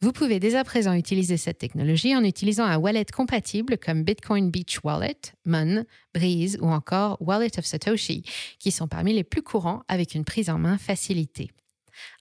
Vous 0.00 0.12
pouvez 0.12 0.40
dès 0.40 0.54
à 0.54 0.64
présent 0.64 0.94
utiliser 0.94 1.36
cette 1.36 1.58
technologie 1.58 2.14
en 2.16 2.24
utilisant 2.24 2.64
un 2.64 2.76
wallet 2.76 3.06
compatible 3.06 3.78
comme 3.78 4.02
Bitcoin 4.02 4.50
Beach 4.50 4.80
Wallet, 4.84 5.18
Mun, 5.44 5.84
Breeze 6.14 6.58
ou 6.60 6.68
encore 6.68 7.16
Wallet 7.20 7.58
of 7.58 7.64
Satoshi, 7.64 8.22
qui 8.58 8.70
sont 8.70 8.88
parmi 8.88 9.12
les 9.12 9.24
plus 9.24 9.42
courants 9.42 9.82
avec 9.88 10.14
une 10.14 10.24
prise 10.24 10.50
en 10.50 10.58
main 10.58 10.78
facilitée. 10.78 11.50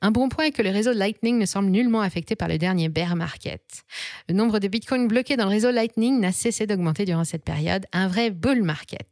Un 0.02 0.12
bon 0.12 0.30
point 0.30 0.46
est 0.46 0.52
que 0.52 0.62
le 0.62 0.70
réseau 0.70 0.94
Lightning 0.94 1.38
ne 1.38 1.46
semble 1.46 1.70
nullement 1.70 2.02
affecté 2.02 2.36
par 2.36 2.48
le 2.48 2.58
dernier 2.58 2.90
bear 2.90 3.16
market. 3.16 3.84
Le 4.30 4.36
nombre 4.36 4.60
de 4.60 4.68
bitcoins 4.68 5.08
bloqués 5.08 5.38
dans 5.38 5.46
le 5.46 5.52
réseau 5.52 5.72
Lightning 5.72 6.20
n'a 6.20 6.32
cessé 6.32 6.66
d'augmenter 6.68 7.06
durant 7.06 7.24
cette 7.24 7.44
période, 7.44 7.86
un 7.94 8.08
vrai 8.08 8.30
bull 8.30 8.64
market. 8.64 9.08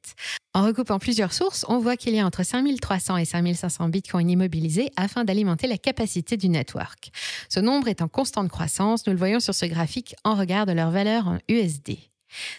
En 0.53 0.63
recoupant 0.65 0.99
plusieurs 0.99 1.31
sources, 1.31 1.65
on 1.69 1.79
voit 1.79 1.95
qu'il 1.95 2.13
y 2.13 2.19
a 2.19 2.25
entre 2.25 2.43
5300 2.43 3.17
et 3.17 3.25
5500 3.25 3.89
bitcoins 3.89 4.29
immobilisés 4.29 4.91
afin 4.97 5.23
d'alimenter 5.23 5.67
la 5.67 5.77
capacité 5.77 6.35
du 6.35 6.49
network. 6.49 7.11
Ce 7.49 7.59
nombre 7.59 7.87
est 7.87 8.01
en 8.01 8.07
constante 8.07 8.49
croissance, 8.49 9.07
nous 9.07 9.13
le 9.13 9.19
voyons 9.19 9.39
sur 9.39 9.55
ce 9.55 9.65
graphique 9.65 10.15
en 10.23 10.35
regard 10.35 10.65
de 10.65 10.73
leur 10.73 10.91
valeur 10.91 11.27
en 11.27 11.37
USD. 11.47 12.10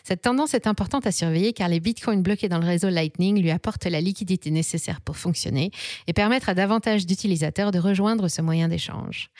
Cette 0.04 0.22
tendance 0.22 0.54
est 0.54 0.66
importante 0.66 1.06
à 1.06 1.12
surveiller 1.12 1.52
car 1.52 1.68
les 1.68 1.80
bitcoins 1.80 2.22
bloqués 2.22 2.48
dans 2.48 2.58
le 2.58 2.66
réseau 2.66 2.88
Lightning 2.88 3.40
lui 3.40 3.50
apportent 3.50 3.86
la 3.86 4.00
liquidité 4.00 4.50
nécessaire 4.50 5.00
pour 5.00 5.16
fonctionner 5.16 5.70
et 6.06 6.12
permettre 6.12 6.48
à 6.48 6.54
davantage 6.54 7.06
d'utilisateurs 7.06 7.70
de 7.70 7.78
rejoindre 7.78 8.28
ce 8.28 8.42
moyen 8.42 8.68
d'échange. 8.68 9.30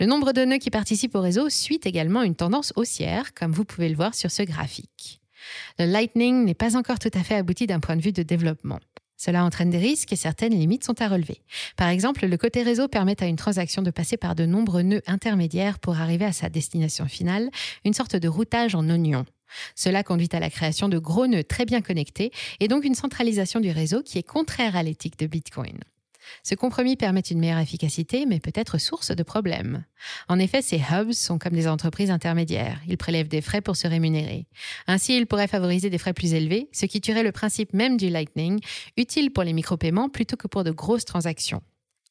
Le 0.00 0.06
nombre 0.06 0.32
de 0.32 0.44
nœuds 0.44 0.58
qui 0.58 0.70
participent 0.70 1.14
au 1.14 1.20
réseau 1.20 1.48
suit 1.48 1.80
également 1.84 2.22
une 2.22 2.34
tendance 2.34 2.72
haussière, 2.76 3.34
comme 3.34 3.52
vous 3.52 3.64
pouvez 3.64 3.88
le 3.88 3.96
voir 3.96 4.14
sur 4.14 4.30
ce 4.30 4.42
graphique. 4.42 5.20
Le 5.78 5.86
Lightning 5.86 6.44
n'est 6.44 6.54
pas 6.54 6.76
encore 6.76 6.98
tout 6.98 7.10
à 7.14 7.22
fait 7.22 7.34
abouti 7.34 7.66
d'un 7.66 7.80
point 7.80 7.96
de 7.96 8.02
vue 8.02 8.12
de 8.12 8.22
développement. 8.22 8.78
Cela 9.16 9.44
entraîne 9.44 9.70
des 9.70 9.78
risques 9.78 10.12
et 10.12 10.16
certaines 10.16 10.58
limites 10.58 10.84
sont 10.84 11.00
à 11.00 11.06
relever. 11.06 11.42
Par 11.76 11.88
exemple, 11.88 12.26
le 12.26 12.36
côté 12.36 12.64
réseau 12.64 12.88
permet 12.88 13.22
à 13.22 13.26
une 13.26 13.36
transaction 13.36 13.80
de 13.80 13.92
passer 13.92 14.16
par 14.16 14.34
de 14.34 14.46
nombreux 14.46 14.82
nœuds 14.82 15.02
intermédiaires 15.06 15.78
pour 15.78 16.00
arriver 16.00 16.24
à 16.24 16.32
sa 16.32 16.48
destination 16.48 17.06
finale, 17.06 17.48
une 17.84 17.94
sorte 17.94 18.16
de 18.16 18.26
routage 18.26 18.74
en 18.74 18.88
oignon. 18.88 19.24
Cela 19.74 20.02
conduit 20.02 20.28
à 20.32 20.40
la 20.40 20.50
création 20.50 20.88
de 20.88 20.98
gros 20.98 21.26
nœuds 21.26 21.44
très 21.44 21.64
bien 21.64 21.80
connectés 21.80 22.30
et 22.60 22.68
donc 22.68 22.84
une 22.84 22.94
centralisation 22.94 23.60
du 23.60 23.70
réseau 23.70 24.02
qui 24.02 24.18
est 24.18 24.22
contraire 24.22 24.76
à 24.76 24.82
l'éthique 24.82 25.18
de 25.18 25.26
Bitcoin. 25.26 25.78
Ce 26.42 26.54
compromis 26.54 26.96
permet 26.96 27.20
une 27.20 27.38
meilleure 27.38 27.58
efficacité, 27.58 28.26
mais 28.26 28.40
peut 28.40 28.52
être 28.54 28.78
source 28.78 29.14
de 29.14 29.22
problèmes. 29.22 29.84
En 30.28 30.38
effet, 30.38 30.62
ces 30.62 30.80
hubs 30.92 31.12
sont 31.12 31.38
comme 31.38 31.54
des 31.54 31.68
entreprises 31.68 32.10
intermédiaires. 32.10 32.80
Ils 32.88 32.96
prélèvent 32.96 33.28
des 33.28 33.40
frais 33.40 33.60
pour 33.60 33.76
se 33.76 33.86
rémunérer. 33.86 34.46
Ainsi, 34.86 35.16
ils 35.16 35.26
pourraient 35.26 35.48
favoriser 35.48 35.90
des 35.90 35.98
frais 35.98 36.12
plus 36.12 36.34
élevés, 36.34 36.68
ce 36.72 36.86
qui 36.86 37.00
tuerait 37.00 37.22
le 37.22 37.32
principe 37.32 37.72
même 37.72 37.96
du 37.96 38.08
Lightning, 38.08 38.60
utile 38.96 39.32
pour 39.32 39.44
les 39.44 39.52
micro-paiements 39.52 40.08
plutôt 40.08 40.36
que 40.36 40.48
pour 40.48 40.64
de 40.64 40.70
grosses 40.70 41.04
transactions. 41.04 41.62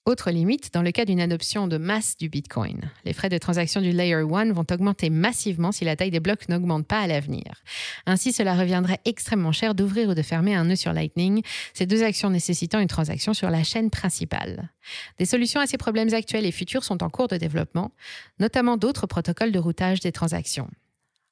Autre 0.08 0.32
limite, 0.32 0.74
dans 0.74 0.82
le 0.82 0.92
cas 0.92 1.06
d'une 1.06 1.22
adoption 1.22 1.68
de 1.68 1.78
masse 1.78 2.18
du 2.18 2.28
Bitcoin. 2.28 2.90
Les 3.06 3.14
frais 3.14 3.30
de 3.30 3.38
transaction 3.38 3.82
du 3.82 3.92
Layer 3.92 4.16
1 4.16 4.52
vont 4.52 4.66
augmenter 4.72 5.12
massivement 5.12 5.72
si 5.72 5.86
la 5.86 5.96
taille 5.96 6.10
des 6.10 6.20
blocs 6.20 6.50
n'augmente 6.50 6.88
pas 6.88 7.02
à 7.02 7.06
l'avenir. 7.06 7.62
Ainsi, 8.08 8.34
cela 8.34 8.56
reviendrait 8.56 9.00
extrêmement 9.06 9.52
cher 9.52 9.76
d'ouvrir 9.76 10.10
ou 10.10 10.16
de 10.16 10.24
fermer 10.24 10.56
un 10.56 10.64
nœud 10.64 10.76
sur 10.76 10.92
Lightning, 10.92 11.44
ces 11.76 11.86
deux 11.86 12.02
actions 12.02 12.32
nécessitant 12.32 12.80
une 12.80 12.88
transaction 12.88 13.36
sur 13.36 13.52
la 13.52 13.64
chaîne 13.64 13.92
principale. 13.92 14.72
Des 15.20 15.26
solutions 15.26 15.62
à 15.62 15.68
ces 15.68 15.78
problèmes 15.78 16.12
actuels 16.16 16.48
et 16.48 16.52
futurs 16.52 16.84
sont 16.84 17.04
en 17.04 17.12
cours 17.12 17.28
de 17.28 17.38
développement, 17.38 17.92
notamment 18.40 18.78
d'autres 18.78 19.06
protocoles 19.06 19.52
de 19.52 19.60
routage 19.60 20.00
des 20.00 20.12
transactions. 20.12 20.72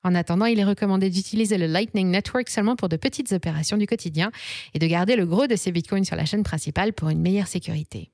En 0.04 0.14
attendant, 0.14 0.46
il 0.46 0.60
est 0.60 0.64
recommandé 0.64 1.10
d'utiliser 1.10 1.58
le 1.58 1.66
Lightning 1.66 2.12
Network 2.12 2.48
seulement 2.50 2.76
pour 2.76 2.88
de 2.88 2.98
petites 2.98 3.32
opérations 3.32 3.78
du 3.78 3.88
quotidien 3.88 4.32
et 4.76 4.80
de 4.80 4.86
garder 4.86 5.16
le 5.16 5.26
gros 5.26 5.48
de 5.48 5.56
ces 5.56 5.72
bitcoins 5.72 6.06
sur 6.06 6.16
la 6.16 6.26
chaîne 6.26 6.44
principale 6.44 6.94
pour 6.94 7.10
une 7.10 7.20
meilleure 7.20 7.48
sécurité. 7.48 8.12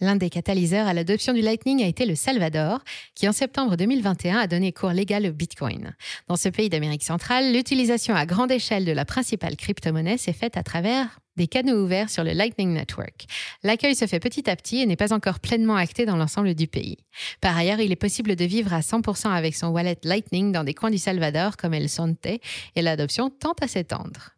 L'un 0.00 0.16
des 0.16 0.28
catalyseurs 0.28 0.86
à 0.86 0.92
l'adoption 0.92 1.32
du 1.32 1.40
Lightning 1.40 1.82
a 1.82 1.86
été 1.86 2.04
le 2.04 2.14
Salvador, 2.14 2.84
qui 3.14 3.26
en 3.28 3.32
septembre 3.32 3.76
2021 3.76 4.38
a 4.40 4.46
donné 4.46 4.70
cours 4.70 4.90
légal 4.90 5.26
au 5.26 5.32
Bitcoin. 5.32 5.96
Dans 6.28 6.36
ce 6.36 6.50
pays 6.50 6.68
d'Amérique 6.68 7.02
centrale, 7.02 7.50
l'utilisation 7.50 8.14
à 8.14 8.26
grande 8.26 8.52
échelle 8.52 8.84
de 8.84 8.92
la 8.92 9.06
principale 9.06 9.56
crypto-monnaie 9.56 10.18
s'est 10.18 10.34
faite 10.34 10.58
à 10.58 10.62
travers 10.62 11.18
des 11.38 11.46
canaux 11.46 11.82
ouverts 11.82 12.10
sur 12.10 12.24
le 12.24 12.32
Lightning 12.32 12.74
Network. 12.74 13.26
L'accueil 13.62 13.94
se 13.94 14.06
fait 14.06 14.20
petit 14.20 14.50
à 14.50 14.56
petit 14.56 14.80
et 14.80 14.86
n'est 14.86 14.96
pas 14.96 15.14
encore 15.14 15.40
pleinement 15.40 15.76
acté 15.76 16.04
dans 16.04 16.16
l'ensemble 16.16 16.54
du 16.54 16.66
pays. 16.66 16.98
Par 17.40 17.56
ailleurs, 17.56 17.80
il 17.80 17.90
est 17.90 17.96
possible 17.96 18.36
de 18.36 18.44
vivre 18.44 18.74
à 18.74 18.80
100% 18.80 19.30
avec 19.30 19.54
son 19.54 19.68
wallet 19.68 19.98
Lightning 20.04 20.52
dans 20.52 20.64
des 20.64 20.74
coins 20.74 20.90
du 20.90 20.98
Salvador 20.98 21.56
comme 21.56 21.72
El 21.72 21.88
Sonte 21.88 22.26
et 22.26 22.82
l'adoption 22.82 23.30
tente 23.30 23.62
à 23.62 23.68
s'étendre. 23.68 24.35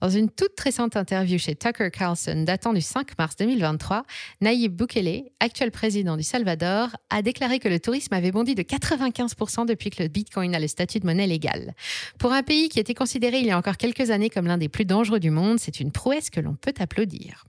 Dans 0.00 0.10
une 0.10 0.30
toute 0.30 0.58
récente 0.60 0.96
interview 0.96 1.38
chez 1.38 1.54
Tucker 1.54 1.90
Carlson 1.90 2.44
datant 2.46 2.72
du 2.72 2.80
5 2.80 3.18
mars 3.18 3.36
2023, 3.36 4.04
Nayib 4.40 4.76
Bukele, 4.76 5.24
actuel 5.40 5.70
président 5.70 6.16
du 6.16 6.22
Salvador, 6.22 6.90
a 7.10 7.22
déclaré 7.22 7.58
que 7.58 7.68
le 7.68 7.80
tourisme 7.80 8.14
avait 8.14 8.32
bondi 8.32 8.54
de 8.54 8.62
95% 8.62 9.66
depuis 9.66 9.90
que 9.90 10.02
le 10.02 10.08
Bitcoin 10.08 10.54
a 10.54 10.60
le 10.60 10.68
statut 10.68 11.00
de 11.00 11.06
monnaie 11.06 11.26
légale. 11.26 11.74
Pour 12.18 12.32
un 12.32 12.42
pays 12.42 12.68
qui 12.68 12.78
était 12.78 12.94
considéré 12.94 13.38
il 13.38 13.46
y 13.46 13.50
a 13.50 13.58
encore 13.58 13.76
quelques 13.76 14.10
années 14.10 14.30
comme 14.30 14.46
l'un 14.46 14.58
des 14.58 14.68
plus 14.68 14.84
dangereux 14.84 15.20
du 15.20 15.30
monde, 15.30 15.58
c'est 15.58 15.80
une 15.80 15.92
prouesse 15.92 16.30
que 16.30 16.40
l'on 16.40 16.54
peut 16.54 16.74
applaudir. 16.78 17.46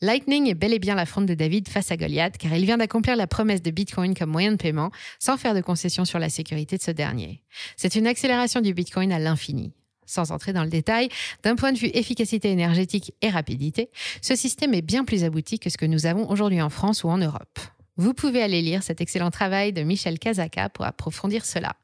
Lightning 0.00 0.48
est 0.48 0.54
bel 0.54 0.72
et 0.72 0.78
bien 0.78 0.96
l'affront 0.96 1.22
de 1.22 1.34
David 1.34 1.68
face 1.68 1.90
à 1.90 1.96
Goliath 1.96 2.36
car 2.36 2.54
il 2.54 2.64
vient 2.64 2.78
d'accomplir 2.78 3.16
la 3.16 3.26
promesse 3.26 3.62
de 3.62 3.70
Bitcoin 3.70 4.14
comme 4.14 4.30
moyen 4.30 4.52
de 4.52 4.56
paiement 4.56 4.90
sans 5.18 5.36
faire 5.36 5.54
de 5.54 5.60
concession 5.60 6.04
sur 6.04 6.18
la 6.18 6.28
sécurité 6.28 6.76
de 6.76 6.82
ce 6.82 6.90
dernier. 6.90 7.42
C'est 7.76 7.94
une 7.94 8.06
accélération 8.06 8.60
du 8.60 8.74
Bitcoin 8.74 9.12
à 9.12 9.18
l'infini. 9.18 9.72
Sans 10.06 10.32
entrer 10.32 10.52
dans 10.52 10.64
le 10.64 10.70
détail, 10.70 11.08
d'un 11.42 11.56
point 11.56 11.72
de 11.72 11.78
vue 11.78 11.90
efficacité 11.94 12.50
énergétique 12.50 13.14
et 13.22 13.30
rapidité, 13.30 13.90
ce 14.22 14.34
système 14.34 14.74
est 14.74 14.82
bien 14.82 15.04
plus 15.04 15.24
abouti 15.24 15.58
que 15.58 15.70
ce 15.70 15.76
que 15.76 15.86
nous 15.86 16.06
avons 16.06 16.28
aujourd'hui 16.30 16.62
en 16.62 16.70
France 16.70 17.04
ou 17.04 17.08
en 17.08 17.18
Europe. 17.18 17.58
Vous 17.96 18.12
pouvez 18.12 18.42
aller 18.42 18.60
lire 18.60 18.82
cet 18.82 19.00
excellent 19.00 19.30
travail 19.30 19.72
de 19.72 19.82
Michel 19.82 20.18
Kazaka 20.18 20.68
pour 20.68 20.84
approfondir 20.84 21.44
cela. 21.44 21.74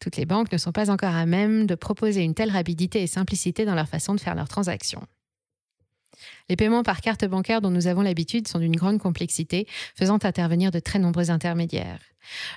Toutes 0.00 0.16
les 0.16 0.26
banques 0.26 0.50
ne 0.50 0.58
sont 0.58 0.72
pas 0.72 0.90
encore 0.90 1.14
à 1.14 1.26
même 1.26 1.66
de 1.66 1.76
proposer 1.76 2.22
une 2.22 2.34
telle 2.34 2.50
rapidité 2.50 3.02
et 3.02 3.06
simplicité 3.06 3.64
dans 3.64 3.76
leur 3.76 3.88
façon 3.88 4.14
de 4.14 4.20
faire 4.20 4.34
leurs 4.34 4.48
transactions. 4.48 5.02
Les 6.48 6.56
paiements 6.56 6.82
par 6.82 7.00
carte 7.00 7.24
bancaire 7.24 7.60
dont 7.60 7.70
nous 7.70 7.86
avons 7.86 8.02
l'habitude 8.02 8.48
sont 8.48 8.58
d'une 8.58 8.76
grande 8.76 8.98
complexité, 8.98 9.66
faisant 9.94 10.18
intervenir 10.22 10.70
de 10.70 10.80
très 10.80 10.98
nombreux 10.98 11.30
intermédiaires. 11.30 12.00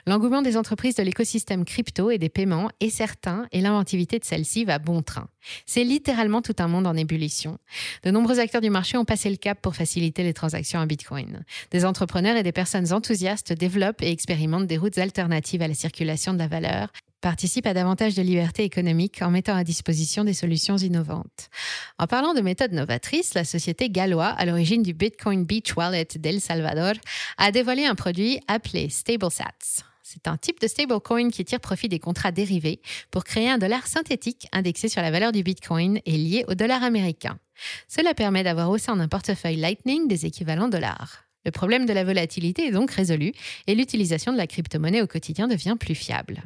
L'engouement 0.05 0.41
des 0.41 0.57
entreprises 0.57 0.95
de 0.95 1.03
l'écosystème 1.03 1.65
crypto 1.65 2.11
et 2.11 2.17
des 2.17 2.29
paiements 2.29 2.69
est 2.79 2.89
certain 2.89 3.47
et 3.51 3.61
l'inventivité 3.61 4.19
de 4.19 4.25
celle-ci 4.25 4.65
va 4.65 4.79
bon 4.79 5.01
train. 5.01 5.29
C'est 5.65 5.83
littéralement 5.83 6.41
tout 6.41 6.55
un 6.59 6.67
monde 6.67 6.87
en 6.87 6.95
ébullition. 6.95 7.57
De 8.03 8.11
nombreux 8.11 8.39
acteurs 8.39 8.61
du 8.61 8.69
marché 8.69 8.97
ont 8.97 9.05
passé 9.05 9.29
le 9.29 9.37
cap 9.37 9.61
pour 9.61 9.75
faciliter 9.75 10.23
les 10.23 10.33
transactions 10.33 10.79
en 10.79 10.85
Bitcoin. 10.85 11.43
Des 11.71 11.85
entrepreneurs 11.85 12.37
et 12.37 12.43
des 12.43 12.51
personnes 12.51 12.91
enthousiastes 12.91 13.53
développent 13.53 14.01
et 14.01 14.11
expérimentent 14.11 14.67
des 14.67 14.77
routes 14.77 14.97
alternatives 14.97 15.61
à 15.61 15.67
la 15.67 15.75
circulation 15.75 16.33
de 16.33 16.39
la 16.39 16.47
valeur, 16.47 16.89
participent 17.23 17.67
à 17.67 17.73
davantage 17.73 18.15
de 18.15 18.21
liberté 18.21 18.63
économique 18.63 19.21
en 19.21 19.31
mettant 19.31 19.55
à 19.55 19.63
disposition 19.63 20.25
des 20.25 20.33
solutions 20.33 20.77
innovantes. 20.77 21.49
En 21.97 22.05
parlant 22.05 22.33
de 22.33 22.41
méthodes 22.41 22.73
novatrices, 22.73 23.33
la 23.33 23.45
société 23.45 23.89
Galois, 23.89 24.27
à 24.27 24.45
l'origine 24.45 24.83
du 24.83 24.93
Bitcoin 24.93 25.45
Beach 25.45 25.73
Wallet 25.77 26.09
d'El 26.15 26.41
Salvador, 26.41 26.93
a 27.37 27.51
dévoilé 27.51 27.85
un 27.85 27.95
produit 27.95 28.41
appelé 28.49 28.89
StableSats. 28.89 29.85
C'est 30.03 30.27
un 30.27 30.35
type 30.35 30.59
de 30.59 30.67
stablecoin 30.67 31.29
qui 31.29 31.45
tire 31.45 31.61
profit 31.61 31.87
des 31.87 31.97
contrats 31.97 32.33
dérivés 32.33 32.81
pour 33.09 33.23
créer 33.23 33.49
un 33.49 33.57
dollar 33.57 33.87
synthétique 33.87 34.47
indexé 34.51 34.89
sur 34.89 35.01
la 35.01 35.09
valeur 35.09 35.31
du 35.31 35.43
Bitcoin 35.43 36.01
et 36.05 36.17
lié 36.17 36.43
au 36.49 36.55
dollar 36.55 36.83
américain. 36.83 37.39
Cela 37.87 38.13
permet 38.13 38.43
d'avoir 38.43 38.69
au 38.69 38.77
sein 38.77 38.97
d'un 38.97 39.07
portefeuille 39.07 39.55
Lightning 39.55 40.09
des 40.09 40.25
équivalents 40.25 40.67
dollars. 40.67 41.22
Le 41.45 41.51
problème 41.51 41.85
de 41.85 41.93
la 41.93 42.03
volatilité 42.03 42.67
est 42.67 42.71
donc 42.71 42.91
résolu 42.91 43.33
et 43.67 43.75
l'utilisation 43.75 44.31
de 44.31 44.37
la 44.37 44.47
crypto-monnaie 44.47 45.01
au 45.01 45.07
quotidien 45.07 45.47
devient 45.47 45.75
plus 45.79 45.95
fiable. 45.95 46.43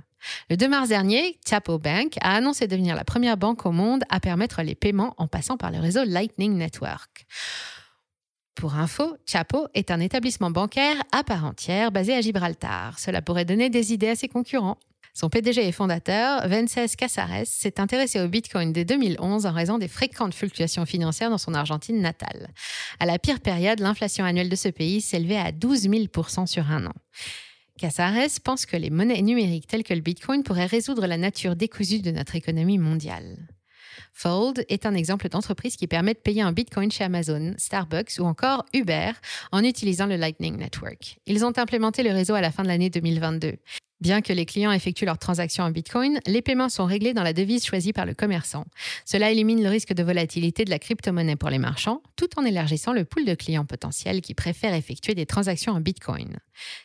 Le 0.49 0.57
2 0.57 0.67
mars 0.67 0.89
dernier, 0.89 1.37
Chapo 1.47 1.77
Bank 1.77 2.15
a 2.21 2.35
annoncé 2.35 2.67
devenir 2.67 2.95
la 2.95 3.03
première 3.03 3.37
banque 3.37 3.65
au 3.65 3.71
monde 3.71 4.03
à 4.09 4.19
permettre 4.19 4.61
les 4.63 4.75
paiements 4.75 5.13
en 5.17 5.27
passant 5.27 5.57
par 5.57 5.71
le 5.71 5.79
réseau 5.79 6.03
Lightning 6.03 6.55
Network. 6.55 7.25
Pour 8.55 8.73
info, 8.75 9.15
Chapo 9.27 9.67
est 9.75 9.91
un 9.91 9.99
établissement 9.99 10.49
bancaire 10.49 10.95
à 11.11 11.23
part 11.23 11.45
entière 11.45 11.91
basé 11.91 12.15
à 12.15 12.21
Gibraltar. 12.21 12.97
Cela 12.97 13.21
pourrait 13.21 13.45
donner 13.45 13.69
des 13.69 13.93
idées 13.93 14.09
à 14.09 14.15
ses 14.15 14.27
concurrents. 14.27 14.79
Son 15.19 15.29
PDG 15.29 15.67
et 15.67 15.71
fondateur, 15.71 16.47
Vences 16.47 16.95
Casares, 16.95 17.47
s'est 17.47 17.79
intéressé 17.79 18.21
au 18.21 18.27
Bitcoin 18.27 18.71
dès 18.71 18.85
2011 18.85 19.47
en 19.47 19.51
raison 19.51 19.79
des 19.79 19.87
fréquentes 19.87 20.35
fluctuations 20.35 20.85
financières 20.85 21.31
dans 21.31 21.39
son 21.39 21.55
Argentine 21.55 21.99
natale. 21.99 22.49
À 22.99 23.07
la 23.07 23.17
pire 23.17 23.39
période, 23.39 23.79
l'inflation 23.79 24.25
annuelle 24.25 24.47
de 24.47 24.55
ce 24.55 24.69
pays 24.69 25.01
s'élevait 25.01 25.39
à 25.39 25.51
12 25.51 25.89
000% 25.89 26.45
sur 26.45 26.69
un 26.69 26.85
an. 26.85 26.93
Casares 27.79 28.39
pense 28.43 28.67
que 28.67 28.77
les 28.77 28.91
monnaies 28.91 29.23
numériques 29.23 29.65
telles 29.65 29.83
que 29.83 29.95
le 29.95 30.01
Bitcoin 30.01 30.43
pourraient 30.43 30.67
résoudre 30.67 31.07
la 31.07 31.17
nature 31.17 31.55
décousue 31.55 32.01
de 32.01 32.11
notre 32.11 32.35
économie 32.35 32.77
mondiale. 32.77 33.37
Fold 34.13 34.65
est 34.69 34.85
un 34.85 34.93
exemple 34.93 35.29
d'entreprise 35.29 35.77
qui 35.77 35.87
permet 35.87 36.13
de 36.13 36.19
payer 36.19 36.43
un 36.43 36.51
Bitcoin 36.51 36.91
chez 36.91 37.05
Amazon, 37.05 37.55
Starbucks 37.57 38.19
ou 38.19 38.25
encore 38.25 38.65
Uber 38.71 39.13
en 39.51 39.63
utilisant 39.63 40.05
le 40.05 40.15
Lightning 40.15 40.57
Network. 40.57 41.17
Ils 41.25 41.43
ont 41.43 41.57
implémenté 41.57 42.03
le 42.03 42.11
réseau 42.11 42.35
à 42.35 42.41
la 42.41 42.51
fin 42.51 42.61
de 42.61 42.67
l'année 42.67 42.91
2022. 42.91 43.57
Bien 43.99 44.21
que 44.21 44.31
les 44.31 44.45
clients 44.45 44.71
effectuent 44.71 45.05
leurs 45.05 45.17
transactions 45.17 45.63
en 45.63 45.71
Bitcoin, 45.71 46.19
les 46.27 46.43
paiements 46.43 46.69
sont 46.69 46.85
réglés 46.85 47.15
dans 47.15 47.23
la 47.23 47.33
devise 47.33 47.65
choisie 47.65 47.93
par 47.93 48.05
le 48.05 48.13
commerçant. 48.13 48.65
Cela 49.05 49.31
élimine 49.31 49.63
le 49.63 49.69
risque 49.69 49.93
de 49.93 50.03
volatilité 50.03 50.65
de 50.65 50.69
la 50.69 50.77
crypto-monnaie 50.77 51.35
pour 51.35 51.49
les 51.49 51.57
marchands, 51.57 52.03
tout 52.15 52.29
en 52.37 52.45
élargissant 52.45 52.93
le 52.93 53.05
pool 53.05 53.25
de 53.25 53.33
clients 53.33 53.65
potentiels 53.65 54.21
qui 54.21 54.35
préfèrent 54.35 54.75
effectuer 54.75 55.15
des 55.15 55.25
transactions 55.25 55.73
en 55.73 55.81
Bitcoin. 55.81 56.37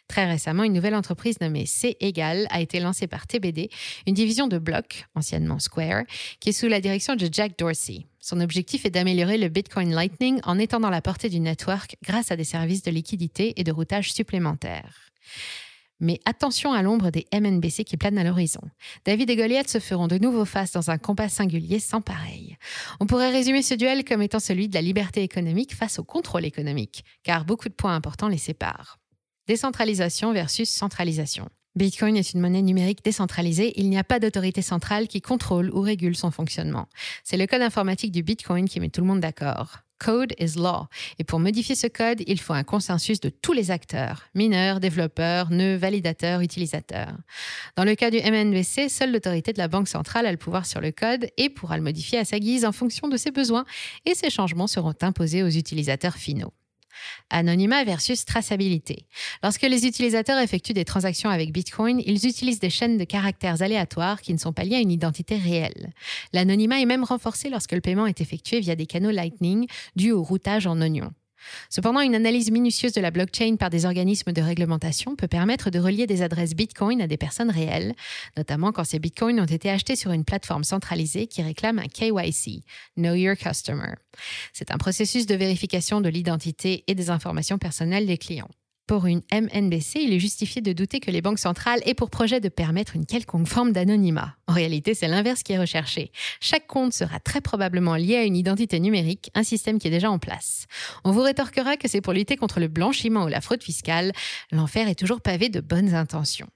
Très 0.08 0.26
récemment, 0.26 0.64
une 0.64 0.72
nouvelle 0.72 0.94
entreprise 0.94 1.38
nommée 1.42 1.66
C 1.66 1.98
a 2.00 2.60
été 2.60 2.80
lancée 2.80 3.06
par 3.06 3.26
TBD, 3.26 3.68
une 4.06 4.14
division 4.14 4.48
de 4.48 4.56
Block, 4.56 5.06
anciennement 5.14 5.58
Square, 5.58 6.04
qui 6.40 6.48
est 6.48 6.52
sous 6.52 6.68
la 6.68 6.80
direction 6.80 7.14
de 7.14 7.28
Jack 7.30 7.58
Dorsey. 7.58 8.06
Son 8.20 8.40
objectif 8.40 8.86
est 8.86 8.90
d'améliorer 8.90 9.36
le 9.36 9.48
Bitcoin 9.48 9.92
Lightning 9.92 10.40
en 10.44 10.58
étendant 10.58 10.90
la 10.90 11.02
portée 11.02 11.28
du 11.28 11.40
network 11.40 11.96
grâce 12.02 12.30
à 12.30 12.36
des 12.36 12.44
services 12.44 12.82
de 12.82 12.90
liquidité 12.90 13.52
et 13.60 13.64
de 13.64 13.72
routage 13.72 14.12
supplémentaires. 14.12 15.10
Mais 16.02 16.18
attention 16.24 16.72
à 16.72 16.82
l'ombre 16.82 17.10
des 17.10 17.26
MNBC 17.32 17.84
qui 17.84 17.96
planent 17.96 18.18
à 18.18 18.24
l'horizon. 18.24 18.60
David 19.04 19.30
et 19.30 19.36
Goliath 19.36 19.68
se 19.68 19.78
feront 19.78 20.08
de 20.08 20.18
nouveau 20.18 20.44
face 20.44 20.72
dans 20.72 20.90
un 20.90 20.98
combat 20.98 21.28
singulier 21.28 21.78
sans 21.78 22.00
pareil. 22.00 22.58
On 22.98 23.06
pourrait 23.06 23.30
résumer 23.30 23.62
ce 23.62 23.74
duel 23.74 24.04
comme 24.04 24.20
étant 24.20 24.40
celui 24.40 24.68
de 24.68 24.74
la 24.74 24.82
liberté 24.82 25.22
économique 25.22 25.76
face 25.76 26.00
au 26.00 26.04
contrôle 26.04 26.44
économique, 26.44 27.04
car 27.22 27.44
beaucoup 27.44 27.68
de 27.68 27.74
points 27.74 27.94
importants 27.94 28.26
les 28.26 28.36
séparent. 28.36 28.98
Décentralisation 29.46 30.32
versus 30.32 30.68
centralisation. 30.68 31.48
Bitcoin 31.76 32.16
est 32.16 32.32
une 32.32 32.40
monnaie 32.40 32.62
numérique 32.62 33.04
décentralisée, 33.04 33.72
il 33.76 33.88
n'y 33.88 33.96
a 33.96 34.04
pas 34.04 34.18
d'autorité 34.18 34.60
centrale 34.60 35.06
qui 35.06 35.20
contrôle 35.20 35.70
ou 35.70 35.80
régule 35.80 36.16
son 36.16 36.32
fonctionnement. 36.32 36.88
C'est 37.22 37.36
le 37.36 37.46
code 37.46 37.62
informatique 37.62 38.12
du 38.12 38.24
Bitcoin 38.24 38.68
qui 38.68 38.80
met 38.80 38.90
tout 38.90 39.00
le 39.00 39.06
monde 39.06 39.20
d'accord. 39.20 39.78
Code 40.02 40.34
is 40.40 40.56
law. 40.56 40.88
Et 41.20 41.24
pour 41.24 41.38
modifier 41.38 41.76
ce 41.76 41.86
code, 41.86 42.22
il 42.26 42.40
faut 42.40 42.54
un 42.54 42.64
consensus 42.64 43.20
de 43.20 43.28
tous 43.28 43.52
les 43.52 43.70
acteurs, 43.70 44.24
mineurs, 44.34 44.80
développeurs, 44.80 45.50
nœuds, 45.50 45.76
validateurs, 45.76 46.40
utilisateurs. 46.40 47.12
Dans 47.76 47.84
le 47.84 47.94
cas 47.94 48.10
du 48.10 48.18
MNBC, 48.18 48.88
seule 48.88 49.12
l'autorité 49.12 49.52
de 49.52 49.58
la 49.58 49.68
Banque 49.68 49.86
centrale 49.86 50.26
a 50.26 50.32
le 50.32 50.38
pouvoir 50.38 50.66
sur 50.66 50.80
le 50.80 50.90
code 50.90 51.28
et 51.36 51.50
pourra 51.50 51.76
le 51.76 51.84
modifier 51.84 52.18
à 52.18 52.24
sa 52.24 52.40
guise 52.40 52.64
en 52.64 52.72
fonction 52.72 53.06
de 53.06 53.16
ses 53.16 53.30
besoins, 53.30 53.64
et 54.04 54.16
ces 54.16 54.30
changements 54.30 54.66
seront 54.66 54.94
imposés 55.02 55.44
aux 55.44 55.50
utilisateurs 55.50 56.16
finaux. 56.16 56.52
Anonymat 57.30 57.84
versus 57.84 58.24
traçabilité. 58.24 59.06
Lorsque 59.42 59.62
les 59.62 59.86
utilisateurs 59.86 60.38
effectuent 60.38 60.72
des 60.72 60.84
transactions 60.84 61.30
avec 61.30 61.52
Bitcoin, 61.52 62.02
ils 62.04 62.26
utilisent 62.26 62.60
des 62.60 62.70
chaînes 62.70 62.98
de 62.98 63.04
caractères 63.04 63.62
aléatoires 63.62 64.20
qui 64.20 64.32
ne 64.32 64.38
sont 64.38 64.52
pas 64.52 64.64
liées 64.64 64.76
à 64.76 64.80
une 64.80 64.90
identité 64.90 65.36
réelle. 65.36 65.92
L'anonymat 66.32 66.80
est 66.80 66.86
même 66.86 67.04
renforcé 67.04 67.50
lorsque 67.50 67.72
le 67.72 67.80
paiement 67.80 68.06
est 68.06 68.20
effectué 68.20 68.60
via 68.60 68.76
des 68.76 68.86
canaux 68.86 69.10
Lightning 69.10 69.66
dus 69.96 70.12
au 70.12 70.22
routage 70.22 70.66
en 70.66 70.80
oignon. 70.80 71.12
Cependant, 71.70 72.00
une 72.00 72.14
analyse 72.14 72.50
minutieuse 72.50 72.92
de 72.92 73.00
la 73.00 73.10
blockchain 73.10 73.56
par 73.56 73.70
des 73.70 73.86
organismes 73.86 74.32
de 74.32 74.42
réglementation 74.42 75.16
peut 75.16 75.28
permettre 75.28 75.70
de 75.70 75.78
relier 75.78 76.06
des 76.06 76.22
adresses 76.22 76.54
Bitcoin 76.54 77.00
à 77.00 77.06
des 77.06 77.16
personnes 77.16 77.50
réelles, 77.50 77.94
notamment 78.36 78.72
quand 78.72 78.84
ces 78.84 78.98
Bitcoins 78.98 79.40
ont 79.40 79.46
été 79.46 79.70
achetés 79.70 79.96
sur 79.96 80.12
une 80.12 80.24
plateforme 80.24 80.64
centralisée 80.64 81.26
qui 81.26 81.42
réclame 81.42 81.78
un 81.78 81.88
KYC, 81.88 82.62
Know 82.96 83.14
Your 83.14 83.36
Customer. 83.36 83.94
C'est 84.52 84.70
un 84.70 84.78
processus 84.78 85.26
de 85.26 85.34
vérification 85.34 86.00
de 86.00 86.08
l'identité 86.08 86.84
et 86.86 86.94
des 86.94 87.10
informations 87.10 87.58
personnelles 87.58 88.06
des 88.06 88.18
clients. 88.18 88.50
Pour 88.88 89.06
une 89.06 89.22
MNBC, 89.32 90.00
il 90.00 90.12
est 90.12 90.18
justifié 90.18 90.60
de 90.60 90.72
douter 90.72 90.98
que 90.98 91.10
les 91.10 91.22
banques 91.22 91.38
centrales 91.38 91.80
aient 91.86 91.94
pour 91.94 92.10
projet 92.10 92.40
de 92.40 92.48
permettre 92.48 92.96
une 92.96 93.06
quelconque 93.06 93.46
forme 93.46 93.72
d'anonymat. 93.72 94.34
En 94.48 94.52
réalité, 94.52 94.94
c'est 94.94 95.06
l'inverse 95.06 95.44
qui 95.44 95.52
est 95.52 95.58
recherché. 95.58 96.10
Chaque 96.40 96.66
compte 96.66 96.92
sera 96.92 97.20
très 97.20 97.40
probablement 97.40 97.94
lié 97.94 98.16
à 98.16 98.24
une 98.24 98.36
identité 98.36 98.80
numérique, 98.80 99.30
un 99.34 99.44
système 99.44 99.78
qui 99.78 99.86
est 99.86 99.92
déjà 99.92 100.10
en 100.10 100.18
place. 100.18 100.66
On 101.04 101.12
vous 101.12 101.22
rétorquera 101.22 101.76
que 101.76 101.86
c'est 101.86 102.00
pour 102.00 102.12
lutter 102.12 102.36
contre 102.36 102.58
le 102.58 102.66
blanchiment 102.68 103.24
ou 103.24 103.28
la 103.28 103.40
fraude 103.40 103.62
fiscale. 103.62 104.12
L'enfer 104.50 104.88
est 104.88 104.98
toujours 104.98 105.20
pavé 105.20 105.48
de 105.48 105.60
bonnes 105.60 105.94
intentions. 105.94 106.48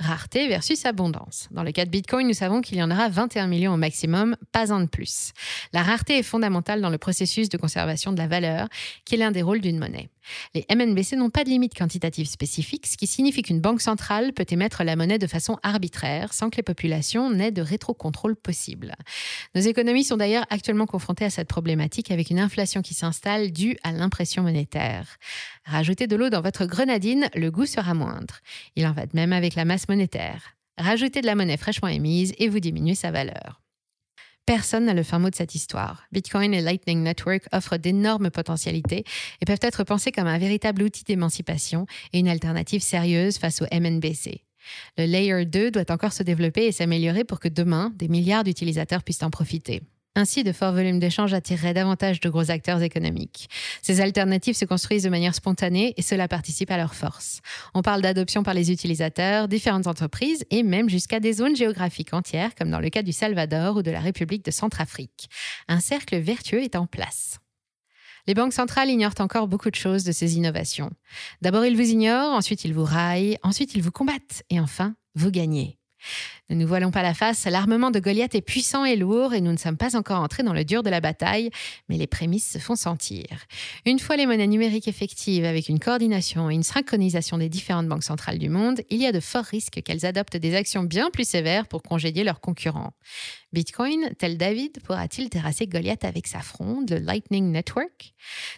Rareté 0.00 0.48
versus 0.48 0.84
abondance. 0.84 1.48
Dans 1.52 1.62
le 1.62 1.70
cas 1.70 1.84
de 1.84 1.90
Bitcoin, 1.90 2.26
nous 2.26 2.34
savons 2.34 2.60
qu'il 2.60 2.78
y 2.78 2.82
en 2.82 2.90
aura 2.90 3.08
21 3.08 3.46
millions 3.46 3.74
au 3.74 3.76
maximum, 3.76 4.36
pas 4.50 4.72
un 4.72 4.80
de 4.80 4.88
plus. 4.88 5.32
La 5.72 5.82
rareté 5.82 6.18
est 6.18 6.22
fondamentale 6.22 6.80
dans 6.80 6.90
le 6.90 6.98
processus 6.98 7.48
de 7.48 7.56
conservation 7.56 8.12
de 8.12 8.18
la 8.18 8.26
valeur, 8.26 8.68
qui 9.04 9.14
est 9.14 9.18
l'un 9.18 9.30
des 9.30 9.42
rôles 9.42 9.60
d'une 9.60 9.78
monnaie. 9.78 10.08
Les 10.54 10.64
MNBC 10.74 11.16
n'ont 11.16 11.30
pas 11.30 11.44
de 11.44 11.48
limite 11.48 11.76
quantitative 11.76 12.28
spécifique, 12.28 12.86
ce 12.86 12.96
qui 12.96 13.06
signifie 13.06 13.42
qu'une 13.42 13.60
banque 13.60 13.80
centrale 13.80 14.32
peut 14.32 14.46
émettre 14.48 14.84
la 14.84 14.96
monnaie 14.96 15.18
de 15.18 15.26
façon 15.26 15.58
arbitraire, 15.62 16.32
sans 16.32 16.50
que 16.50 16.56
les 16.56 16.62
populations 16.62 17.30
n'aient 17.30 17.50
de 17.50 17.62
rétrocontrôle 17.62 18.36
possible. 18.36 18.94
Nos 19.54 19.60
économies 19.60 20.04
sont 20.04 20.16
d'ailleurs 20.16 20.46
actuellement 20.50 20.86
confrontées 20.86 21.24
à 21.24 21.30
cette 21.30 21.48
problématique 21.48 22.10
avec 22.10 22.30
une 22.30 22.38
inflation 22.38 22.82
qui 22.82 22.94
s'installe 22.94 23.52
due 23.52 23.76
à 23.82 23.92
l'impression 23.92 24.42
monétaire. 24.42 25.18
Rajoutez 25.64 26.06
de 26.06 26.16
l'eau 26.16 26.30
dans 26.30 26.40
votre 26.40 26.66
grenadine, 26.66 27.28
le 27.34 27.50
goût 27.50 27.66
sera 27.66 27.94
moindre. 27.94 28.40
Il 28.76 28.86
en 28.86 28.92
va 28.92 29.06
de 29.06 29.14
même 29.14 29.32
avec 29.32 29.54
la 29.54 29.64
monétaire. 29.88 30.56
Rajoutez 30.78 31.20
de 31.20 31.26
la 31.26 31.34
monnaie 31.34 31.56
fraîchement 31.56 31.88
émise 31.88 32.32
et 32.38 32.48
vous 32.48 32.60
diminuez 32.60 32.94
sa 32.94 33.10
valeur. 33.10 33.62
Personne 34.44 34.86
n'a 34.86 34.94
le 34.94 35.04
fin 35.04 35.20
mot 35.20 35.30
de 35.30 35.36
cette 35.36 35.54
histoire. 35.54 36.04
Bitcoin 36.10 36.52
et 36.52 36.60
Lightning 36.60 37.02
Network 37.02 37.44
offrent 37.52 37.76
d'énormes 37.76 38.30
potentialités 38.30 39.04
et 39.40 39.44
peuvent 39.44 39.58
être 39.62 39.84
pensés 39.84 40.10
comme 40.10 40.26
un 40.26 40.38
véritable 40.38 40.82
outil 40.82 41.04
d'émancipation 41.04 41.86
et 42.12 42.18
une 42.18 42.28
alternative 42.28 42.82
sérieuse 42.82 43.38
face 43.38 43.62
au 43.62 43.66
MNBC. 43.72 44.44
Le 44.98 45.04
Layer 45.06 45.44
2 45.44 45.70
doit 45.70 45.90
encore 45.90 46.12
se 46.12 46.22
développer 46.22 46.66
et 46.66 46.72
s'améliorer 46.72 47.24
pour 47.24 47.38
que 47.38 47.48
demain, 47.48 47.92
des 47.96 48.08
milliards 48.08 48.44
d'utilisateurs 48.44 49.04
puissent 49.04 49.22
en 49.22 49.30
profiter. 49.30 49.82
Ainsi, 50.14 50.44
de 50.44 50.52
forts 50.52 50.72
volumes 50.72 50.98
d'échanges 50.98 51.32
attireraient 51.32 51.72
davantage 51.72 52.20
de 52.20 52.28
gros 52.28 52.50
acteurs 52.50 52.82
économiques. 52.82 53.48
Ces 53.80 54.02
alternatives 54.02 54.56
se 54.56 54.66
construisent 54.66 55.04
de 55.04 55.08
manière 55.08 55.34
spontanée 55.34 55.94
et 55.96 56.02
cela 56.02 56.28
participe 56.28 56.70
à 56.70 56.76
leur 56.76 56.94
force. 56.94 57.40
On 57.72 57.80
parle 57.80 58.02
d'adoption 58.02 58.42
par 58.42 58.52
les 58.52 58.70
utilisateurs, 58.70 59.48
différentes 59.48 59.86
entreprises 59.86 60.44
et 60.50 60.62
même 60.62 60.90
jusqu'à 60.90 61.18
des 61.18 61.32
zones 61.32 61.56
géographiques 61.56 62.12
entières, 62.12 62.54
comme 62.54 62.70
dans 62.70 62.80
le 62.80 62.90
cas 62.90 63.02
du 63.02 63.12
Salvador 63.12 63.76
ou 63.76 63.82
de 63.82 63.90
la 63.90 64.00
République 64.00 64.44
de 64.44 64.50
Centrafrique. 64.50 65.30
Un 65.66 65.80
cercle 65.80 66.18
vertueux 66.18 66.62
est 66.62 66.76
en 66.76 66.86
place. 66.86 67.38
Les 68.26 68.34
banques 68.34 68.52
centrales 68.52 68.90
ignorent 68.90 69.18
encore 69.18 69.48
beaucoup 69.48 69.70
de 69.70 69.76
choses 69.76 70.04
de 70.04 70.12
ces 70.12 70.36
innovations. 70.36 70.90
D'abord, 71.40 71.64
ils 71.64 71.76
vous 71.76 71.90
ignorent, 71.90 72.34
ensuite 72.34 72.64
ils 72.64 72.74
vous 72.74 72.84
raillent, 72.84 73.38
ensuite 73.42 73.74
ils 73.74 73.82
vous 73.82 73.90
combattent 73.90 74.44
et 74.50 74.60
enfin, 74.60 74.94
vous 75.14 75.30
gagnez. 75.30 75.78
Ne 76.50 76.56
nous 76.56 76.66
voilons 76.66 76.90
pas 76.90 77.02
la 77.02 77.14
face, 77.14 77.46
l'armement 77.46 77.90
de 77.90 77.98
Goliath 77.98 78.34
est 78.34 78.42
puissant 78.42 78.84
et 78.84 78.96
lourd 78.96 79.32
et 79.32 79.40
nous 79.40 79.52
ne 79.52 79.56
sommes 79.56 79.76
pas 79.76 79.96
encore 79.96 80.20
entrés 80.20 80.42
dans 80.42 80.52
le 80.52 80.64
dur 80.64 80.82
de 80.82 80.90
la 80.90 81.00
bataille, 81.00 81.50
mais 81.88 81.96
les 81.96 82.06
prémices 82.06 82.50
se 82.52 82.58
font 82.58 82.76
sentir. 82.76 83.24
Une 83.86 83.98
fois 83.98 84.16
les 84.16 84.26
monnaies 84.26 84.46
numériques 84.46 84.88
effectives 84.88 85.44
avec 85.44 85.68
une 85.68 85.78
coordination 85.78 86.50
et 86.50 86.54
une 86.54 86.62
synchronisation 86.62 87.38
des 87.38 87.48
différentes 87.48 87.88
banques 87.88 88.04
centrales 88.04 88.38
du 88.38 88.48
monde, 88.48 88.82
il 88.90 89.00
y 89.00 89.06
a 89.06 89.12
de 89.12 89.20
forts 89.20 89.44
risques 89.44 89.80
qu'elles 89.82 90.04
adoptent 90.04 90.36
des 90.36 90.54
actions 90.54 90.82
bien 90.82 91.10
plus 91.10 91.26
sévères 91.26 91.68
pour 91.68 91.82
congédier 91.82 92.24
leurs 92.24 92.40
concurrents. 92.40 92.92
Bitcoin, 93.52 94.10
tel 94.18 94.38
David, 94.38 94.80
pourra-t-il 94.82 95.28
terrasser 95.28 95.66
Goliath 95.66 96.04
avec 96.04 96.26
sa 96.26 96.40
fronde, 96.40 96.90
le 96.90 96.98
Lightning 96.98 97.52
Network? 97.52 98.14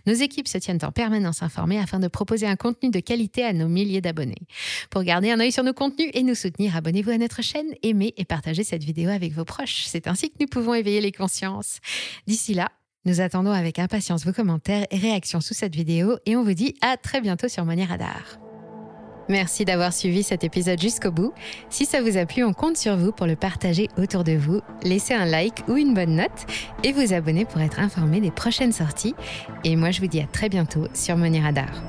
Nos 0.06 0.12
équipes 0.12 0.46
se 0.46 0.58
tiennent 0.58 0.78
en 0.82 0.92
permanence 0.92 1.42
informées 1.42 1.80
afin 1.80 1.98
de 1.98 2.06
proposer 2.06 2.46
un 2.46 2.54
contenu 2.54 2.90
de 2.90 3.00
qualité 3.00 3.44
à 3.44 3.52
nos 3.52 3.66
milliers 3.66 4.00
d'abonnés. 4.00 4.46
Pour 4.90 5.02
garder 5.02 5.32
un 5.32 5.40
œil 5.40 5.50
sur 5.50 5.64
nos 5.64 5.72
contenus 5.72 6.10
et 6.14 6.22
nous 6.22 6.36
soutenir, 6.36 6.76
abonnez-vous 6.76 7.10
à 7.10 7.18
notre 7.18 7.42
chaîne, 7.42 7.73
aimez 7.82 8.14
et 8.16 8.24
partagez 8.24 8.64
cette 8.64 8.84
vidéo 8.84 9.10
avec 9.10 9.32
vos 9.32 9.44
proches. 9.44 9.84
C'est 9.86 10.06
ainsi 10.06 10.30
que 10.30 10.36
nous 10.40 10.46
pouvons 10.46 10.74
éveiller 10.74 11.00
les 11.00 11.12
consciences. 11.12 11.80
D'ici 12.26 12.54
là, 12.54 12.70
nous 13.04 13.20
attendons 13.20 13.52
avec 13.52 13.78
impatience 13.78 14.24
vos 14.24 14.32
commentaires 14.32 14.86
et 14.90 14.96
réactions 14.96 15.40
sous 15.40 15.54
cette 15.54 15.74
vidéo 15.74 16.18
et 16.24 16.36
on 16.36 16.42
vous 16.42 16.54
dit 16.54 16.74
à 16.80 16.96
très 16.96 17.20
bientôt 17.20 17.48
sur 17.48 17.64
Money 17.64 17.84
Radar. 17.84 18.38
Merci 19.28 19.64
d'avoir 19.64 19.92
suivi 19.92 20.22
cet 20.22 20.44
épisode 20.44 20.80
jusqu'au 20.80 21.10
bout. 21.10 21.32
Si 21.70 21.86
ça 21.86 22.02
vous 22.02 22.16
a 22.16 22.26
plu, 22.26 22.44
on 22.44 22.52
compte 22.52 22.76
sur 22.76 22.96
vous 22.96 23.12
pour 23.12 23.26
le 23.26 23.36
partager 23.36 23.88
autour 23.96 24.24
de 24.24 24.32
vous. 24.32 24.60
Laissez 24.82 25.14
un 25.14 25.24
like 25.24 25.66
ou 25.68 25.76
une 25.76 25.94
bonne 25.94 26.16
note 26.16 26.46
et 26.82 26.92
vous 26.92 27.12
abonner 27.12 27.44
pour 27.44 27.60
être 27.60 27.80
informé 27.80 28.20
des 28.20 28.30
prochaines 28.30 28.72
sorties. 28.72 29.14
Et 29.64 29.76
moi, 29.76 29.90
je 29.90 30.00
vous 30.00 30.08
dis 30.08 30.20
à 30.20 30.26
très 30.26 30.48
bientôt 30.48 30.86
sur 30.94 31.16
Money 31.16 31.40
Radar. 31.40 31.82